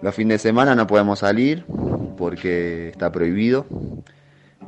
los 0.02 0.16
fines 0.16 0.42
de 0.42 0.50
semana 0.50 0.76
no 0.76 0.88
podemos 0.88 1.20
salir 1.20 1.66
porque 2.18 2.90
está 2.90 3.12
prohibido. 3.12 3.66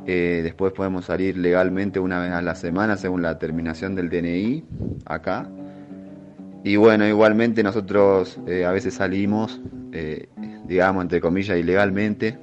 Eh, 0.06 0.40
después 0.42 0.72
podemos 0.72 1.04
salir 1.04 1.36
legalmente 1.36 2.00
una 2.00 2.18
vez 2.20 2.32
a 2.32 2.40
la 2.40 2.54
semana 2.54 2.96
según 2.96 3.20
la 3.20 3.38
terminación 3.38 3.94
del 3.94 4.08
DNI 4.08 4.64
acá. 5.04 5.50
Y 6.64 6.76
bueno, 6.76 7.06
igualmente 7.06 7.62
nosotros 7.62 8.38
eh, 8.46 8.64
a 8.64 8.72
veces 8.72 8.94
salimos, 8.94 9.60
digamos, 10.66 11.02
entre 11.02 11.20
comillas, 11.20 11.58
ilegalmente, 11.58 12.38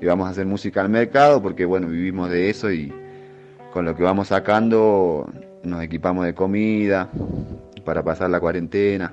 y 0.00 0.06
vamos 0.06 0.28
a 0.28 0.30
hacer 0.30 0.46
música 0.46 0.80
al 0.80 0.88
mercado 0.88 1.42
porque 1.42 1.64
bueno, 1.64 1.88
vivimos 1.88 2.30
de 2.30 2.50
eso 2.50 2.70
y 2.70 2.92
con 3.72 3.84
lo 3.84 3.94
que 3.94 4.02
vamos 4.02 4.28
sacando 4.28 5.30
nos 5.62 5.82
equipamos 5.82 6.24
de 6.24 6.34
comida 6.34 7.08
para 7.84 8.02
pasar 8.02 8.30
la 8.30 8.40
cuarentena. 8.40 9.12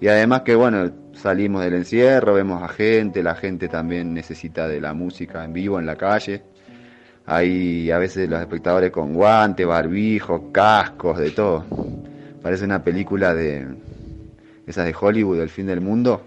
Y 0.00 0.08
además 0.08 0.42
que 0.42 0.54
bueno, 0.54 0.90
salimos 1.12 1.62
del 1.62 1.74
encierro, 1.74 2.34
vemos 2.34 2.62
a 2.62 2.68
gente, 2.68 3.22
la 3.22 3.34
gente 3.34 3.68
también 3.68 4.14
necesita 4.14 4.66
de 4.66 4.80
la 4.80 4.94
música 4.94 5.44
en 5.44 5.52
vivo 5.52 5.78
en 5.78 5.86
la 5.86 5.96
calle. 5.96 6.42
Hay 7.26 7.90
a 7.90 7.98
veces 7.98 8.28
los 8.28 8.40
espectadores 8.40 8.90
con 8.90 9.14
guantes, 9.14 9.66
barbijos, 9.66 10.40
cascos, 10.52 11.18
de 11.18 11.30
todo. 11.30 11.64
Parece 12.42 12.64
una 12.64 12.82
película 12.82 13.34
de 13.34 13.66
esas 14.66 14.86
de 14.86 14.94
Hollywood, 14.98 15.40
el 15.40 15.50
fin 15.50 15.66
del 15.66 15.80
mundo. 15.80 16.22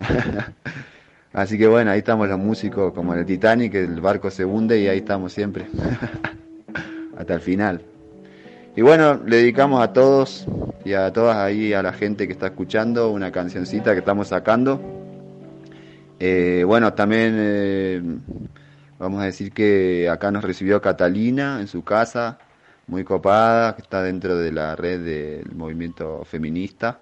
Así 1.34 1.58
que 1.58 1.66
bueno, 1.66 1.90
ahí 1.90 1.98
estamos 1.98 2.28
los 2.28 2.38
músicos 2.38 2.92
como 2.92 3.12
en 3.12 3.18
el 3.18 3.26
Titanic, 3.26 3.74
el 3.74 4.00
barco 4.00 4.30
se 4.30 4.44
hunde 4.44 4.78
y 4.78 4.86
ahí 4.86 4.98
estamos 4.98 5.32
siempre. 5.32 5.66
Hasta 7.18 7.34
el 7.34 7.40
final. 7.40 7.82
Y 8.76 8.82
bueno, 8.82 9.20
le 9.26 9.38
dedicamos 9.38 9.82
a 9.82 9.92
todos 9.92 10.46
y 10.84 10.92
a 10.92 11.12
todas 11.12 11.36
ahí, 11.36 11.72
a 11.72 11.82
la 11.82 11.92
gente 11.92 12.28
que 12.28 12.32
está 12.32 12.46
escuchando, 12.46 13.10
una 13.10 13.32
cancioncita 13.32 13.94
que 13.94 13.98
estamos 13.98 14.28
sacando. 14.28 14.80
Eh, 16.20 16.62
bueno, 16.64 16.92
también 16.94 17.34
eh, 17.36 18.00
vamos 19.00 19.20
a 19.20 19.24
decir 19.24 19.50
que 19.50 20.08
acá 20.08 20.30
nos 20.30 20.44
recibió 20.44 20.80
Catalina 20.80 21.58
en 21.60 21.66
su 21.66 21.82
casa, 21.82 22.38
muy 22.86 23.02
copada, 23.02 23.74
que 23.74 23.82
está 23.82 24.04
dentro 24.04 24.38
de 24.38 24.52
la 24.52 24.76
red 24.76 25.04
del 25.04 25.52
movimiento 25.56 26.22
feminista 26.24 27.00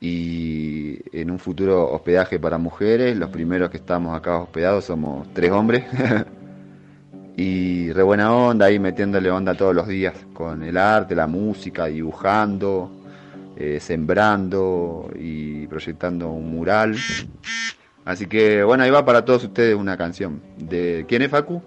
y 0.00 0.98
en 1.12 1.30
un 1.30 1.38
futuro 1.38 1.90
hospedaje 1.90 2.38
para 2.38 2.58
mujeres. 2.58 3.16
Los 3.16 3.30
primeros 3.30 3.70
que 3.70 3.78
estamos 3.78 4.16
acá 4.16 4.38
hospedados 4.38 4.84
somos 4.84 5.32
tres 5.34 5.50
hombres. 5.50 5.84
y 7.36 7.92
re 7.92 8.02
buena 8.02 8.32
onda, 8.32 8.66
ahí 8.66 8.78
metiéndole 8.78 9.30
onda 9.30 9.54
todos 9.54 9.74
los 9.74 9.88
días 9.88 10.14
con 10.32 10.62
el 10.62 10.76
arte, 10.76 11.14
la 11.14 11.26
música, 11.26 11.86
dibujando, 11.86 12.90
eh, 13.56 13.80
sembrando 13.80 15.10
y 15.16 15.66
proyectando 15.66 16.30
un 16.30 16.50
mural. 16.50 16.96
Así 18.04 18.26
que 18.26 18.62
bueno, 18.62 18.84
ahí 18.84 18.90
va 18.90 19.04
para 19.04 19.24
todos 19.24 19.44
ustedes 19.44 19.74
una 19.74 19.96
canción. 19.96 20.40
¿De 20.56 21.04
quién 21.08 21.22
es 21.22 21.30
Facu? 21.30 21.62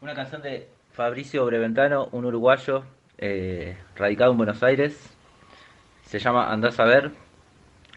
Una 0.00 0.14
canción 0.14 0.42
de 0.42 0.68
Fabricio 0.92 1.46
Breventano, 1.46 2.08
un 2.12 2.24
uruguayo 2.24 2.82
eh, 3.18 3.76
radicado 3.96 4.32
en 4.32 4.36
Buenos 4.36 4.62
Aires. 4.62 4.98
Se 6.06 6.18
llama 6.18 6.52
Andás 6.52 6.78
a 6.80 6.84
ver. 6.84 7.27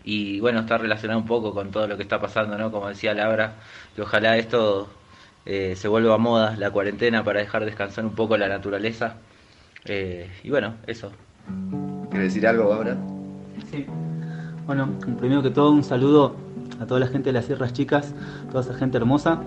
Y 0.04 0.40
bueno, 0.40 0.62
está 0.62 0.78
relacionado 0.78 1.20
un 1.20 1.28
poco 1.28 1.54
con 1.54 1.72
todo 1.72 1.88
lo 1.88 1.98
que 1.98 2.04
está 2.04 2.20
pasando, 2.20 2.58
¿no? 2.58 2.72
Como 2.72 2.88
decía 2.88 3.14
Laura, 3.14 3.56
que 3.96 4.02
ojalá 4.02 4.38
esto 4.38 4.90
eh, 5.46 5.76
se 5.76 5.88
vuelva 5.88 6.16
a 6.16 6.18
moda, 6.18 6.56
la 6.58 6.72
cuarentena, 6.72 7.24
para 7.24 7.40
dejar 7.40 7.66
descansar 7.66 8.06
un 8.06 8.16
poco 8.16 8.38
la 8.38 8.48
naturaleza. 8.48 9.16
Eh, 9.86 10.30
y 10.44 10.50
bueno, 10.50 10.76
eso. 10.88 11.12
¿Quieres 12.10 12.34
decir 12.34 12.48
algo 12.48 12.74
ahora? 12.74 12.98
Sí. 13.72 13.86
Bueno, 14.66 14.90
primero 15.20 15.42
que 15.42 15.50
todo, 15.50 15.72
un 15.72 15.84
saludo 15.84 16.36
a 16.80 16.86
toda 16.86 17.00
la 17.00 17.08
gente 17.08 17.30
de 17.30 17.34
las 17.34 17.46
Sierras 17.46 17.74
Chicas, 17.74 18.14
toda 18.52 18.62
esa 18.62 18.74
gente 18.74 18.98
hermosa. 18.98 19.42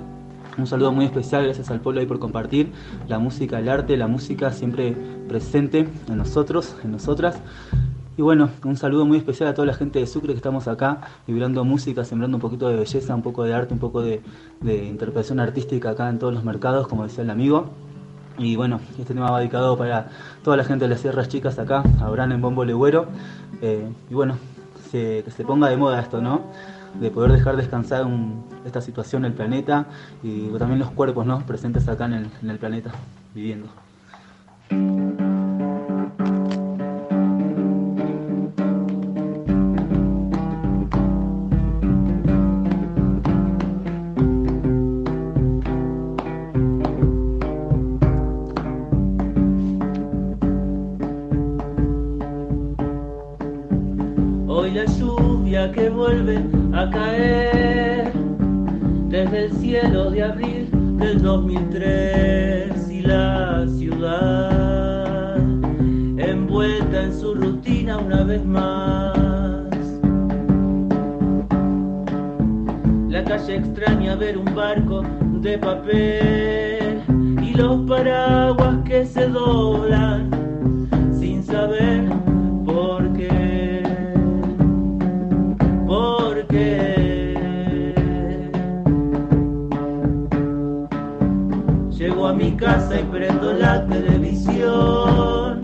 Un 0.57 0.67
saludo 0.69 0.93
muy 0.93 1.05
especial, 1.05 1.45
gracias 1.45 1.71
al 1.71 1.81
pueblo 1.81 2.01
ahí 2.01 2.07
por 2.07 2.21
compartir 2.21 2.71
la 3.09 3.19
música, 3.19 3.59
el 3.59 3.69
arte, 3.69 3.97
la 3.97 4.07
música 4.07 4.53
siempre 4.53 4.95
presente 5.29 5.89
en 6.09 6.17
nosotros, 6.17 6.77
en 6.85 6.93
nosotras. 6.93 7.41
Y 8.17 8.23
bueno, 8.23 8.49
un 8.65 8.77
saludo 8.77 9.05
muy 9.05 9.19
especial 9.19 9.49
a 9.49 9.55
toda 9.55 9.67
la 9.67 9.75
gente 9.75 9.99
de 9.99 10.07
Sucre 10.07 10.29
que 10.29 10.37
estamos 10.37 10.69
acá 10.69 11.01
vibrando 11.27 11.65
música, 11.65 12.05
sembrando 12.05 12.37
un 12.37 12.41
poquito 12.41 12.69
de 12.69 12.77
belleza, 12.77 13.13
un 13.13 13.23
poco 13.23 13.43
de 13.43 13.55
arte, 13.55 13.75
un 13.75 13.81
poco 13.81 14.03
de, 14.03 14.23
interpretación 14.63 15.41
artística 15.41 15.91
acá 15.91 16.09
en 16.09 16.21
todos 16.21 16.33
los 16.33 16.45
mercados, 16.45 16.87
como 16.87 17.03
decía 17.03 17.25
el 17.25 17.31
amigo. 17.31 17.71
Y 18.39 18.55
bueno, 18.55 18.81
este 18.99 19.15
tema 19.15 19.31
va 19.33 19.41
dedicado 19.41 19.77
para 19.77 20.11
toda 20.45 20.57
la 20.57 20.65
gente 20.65 20.85
de 20.85 20.91
las 20.91 21.01
Sierras 21.01 21.29
Chicas 21.29 21.59
acá, 21.59 21.83
Abraham 22.01 22.33
en 22.33 22.41
Bombo 22.41 22.65
Legüero. 22.65 23.07
Eh, 23.63 23.89
y 24.09 24.15
bueno, 24.15 24.37
se, 24.91 25.23
que 25.25 25.31
se 25.33 25.45
ponga 25.45 25.69
de 25.69 25.77
moda 25.77 26.01
esto, 26.01 26.21
¿no? 26.21 26.43
De 27.01 27.11
poder 27.11 27.33
dejar 27.33 27.57
descansar 27.57 28.05
un- 28.07 28.45
esta 28.65 28.81
situación 28.81 29.25
el 29.25 29.33
planeta 29.33 29.87
y 30.23 30.47
también 30.59 30.79
los 30.79 30.93
cuerpos, 30.93 31.27
¿no? 31.27 31.41
Presentes 31.47 31.89
acá 31.89 32.07
en 32.07 32.51
el 32.51 32.59
planeta, 32.59 32.93
viviendo. 33.35 33.84
Hoy 54.57 54.71
la 54.71 54.85
lluvia 54.85 55.73
que 55.73 55.91
vuelve 55.91 56.39
a 56.73 56.89
caer 56.89 58.13
desde 59.09 59.47
el 59.47 59.53
cielo 59.55 60.13
de 60.13 60.23
abril 60.23 60.69
del 60.97 61.21
2003 61.21 62.89
y 62.89 63.01
la 63.01 63.67
ciudad 63.67 65.39
envuelta 66.19 67.03
en 67.03 67.19
su 67.19 67.35
rutina 67.35 67.99
una 67.99 68.23
vez 68.23 68.45
más. 68.45 69.19
La 73.09 73.25
calle 73.25 73.57
extraña 73.57 74.15
ver 74.15 74.39
un 74.39 74.55
barco 74.55 75.03
de 75.41 75.59
papel 75.59 77.03
y 77.43 77.55
los 77.55 77.81
paraguas 77.89 78.77
que 78.85 79.05
se 79.05 79.27
doblan 79.27 80.31
sin 81.19 81.43
saber 81.43 82.24
casa 92.65 92.99
y 92.99 93.05
prendo 93.05 93.53
la 93.53 93.87
televisión. 93.87 95.61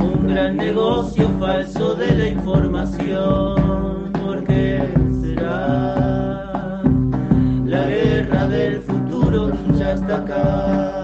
Un 0.00 0.26
gran 0.26 0.56
negocio 0.56 1.30
falso 1.38 1.94
de 1.94 2.16
la 2.16 2.28
información. 2.28 4.12
¿Por 4.12 4.42
qué 4.44 4.82
será? 5.22 6.82
La 7.64 7.86
guerra 7.86 8.48
del 8.48 8.80
futuro 8.80 9.52
ya 9.78 9.92
está 9.92 10.16
acá. 10.16 11.01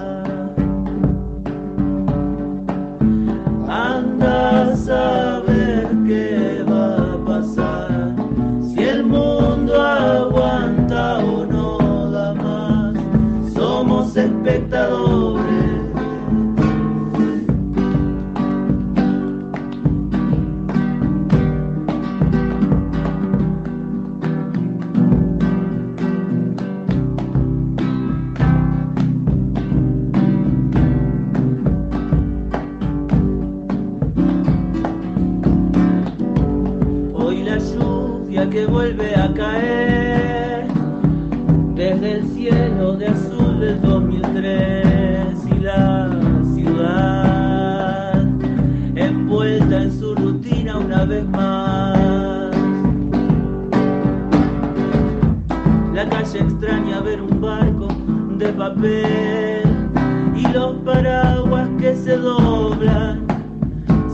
Los 60.53 60.77
paraguas 60.85 61.69
que 61.79 61.95
se 61.95 62.17
doblan 62.17 63.27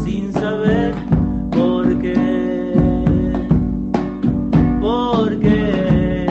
sin 0.05 0.33
saber 0.33 0.95
por 1.51 1.99
qué. 2.01 2.75
¿Por 4.81 5.39
qué? 5.39 6.27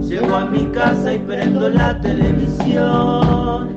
Llego 0.00 0.34
a 0.34 0.46
mi 0.46 0.64
casa 0.66 1.14
y 1.14 1.18
prendo 1.18 1.68
la 1.68 2.00
televisión. 2.00 3.68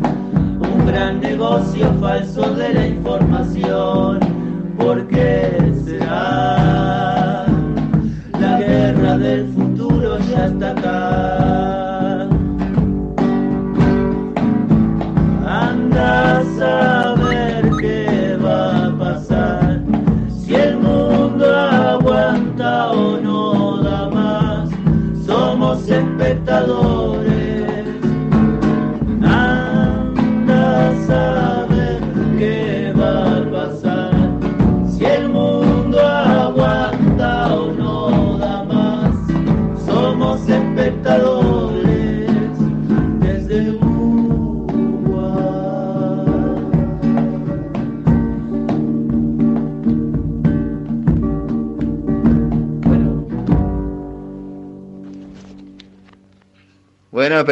Un 0.60 0.86
gran 0.88 1.20
negocio 1.20 1.94
falso 2.00 2.54
de 2.56 2.74
la 2.74 2.88
información. 2.88 4.20
¿Por 4.78 5.08
qué 5.08 5.74
será? 5.86 7.46
La 8.40 8.60
guerra 8.60 9.18
del 9.18 9.48
futuro 9.54 10.18
ya 10.32 10.46
está 10.48 10.72
acá. 10.72 11.35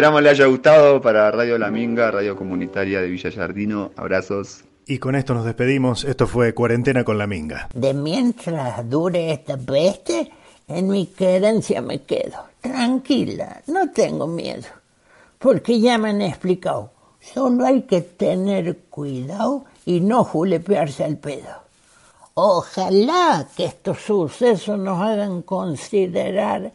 Esperamos 0.04 0.22
le 0.22 0.30
haya 0.32 0.48
gustado 0.48 1.02
para 1.02 1.32
Radio 1.32 1.58
La 1.58 1.72
Minga, 1.72 2.12
Radio 2.12 2.36
Comunitaria 2.36 3.00
de 3.00 3.08
Villa 3.08 3.30
Yardino. 3.30 3.92
Abrazos. 3.96 4.66
Y 4.86 4.98
con 4.98 5.16
esto 5.16 5.34
nos 5.34 5.46
despedimos. 5.46 6.04
Esto 6.04 6.28
fue 6.28 6.54
Cuarentena 6.54 7.06
con 7.06 7.18
la 7.18 7.26
Minga. 7.26 7.70
De 7.74 7.94
mientras 7.94 8.90
dure 8.90 9.32
esta 9.32 9.56
peste, 9.56 10.30
en 10.68 10.90
mi 10.90 11.06
querencia 11.06 11.82
me 11.82 12.02
quedo. 12.02 12.36
Tranquila, 12.60 13.62
no 13.68 13.92
tengo 13.92 14.28
miedo. 14.28 14.68
Porque 15.40 15.80
ya 15.80 15.98
me 15.98 16.10
han 16.10 16.22
explicado. 16.22 16.92
Solo 17.22 17.66
hay 17.66 17.84
que 17.84 18.02
tener 18.02 18.80
cuidado 18.90 19.64
y 19.86 20.02
no 20.02 20.26
julepearse 20.26 21.06
al 21.06 21.16
pedo. 21.16 21.64
Ojalá 22.34 23.48
que 23.56 23.64
estos 23.64 24.00
sucesos 24.00 24.78
nos 24.78 25.00
hagan 25.00 25.44
considerar 25.44 26.74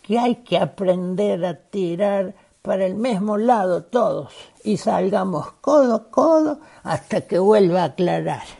que 0.00 0.18
hay 0.18 0.36
que 0.36 0.56
aprender 0.56 1.44
a 1.44 1.52
tirar 1.52 2.32
para 2.62 2.86
el 2.86 2.94
mismo 2.94 3.38
lado 3.38 3.84
todos 3.84 4.32
y 4.64 4.76
salgamos 4.76 5.52
codo 5.60 5.94
a 5.94 6.10
codo 6.10 6.60
hasta 6.82 7.22
que 7.22 7.38
vuelva 7.38 7.82
a 7.82 7.84
aclarar. 7.86 8.59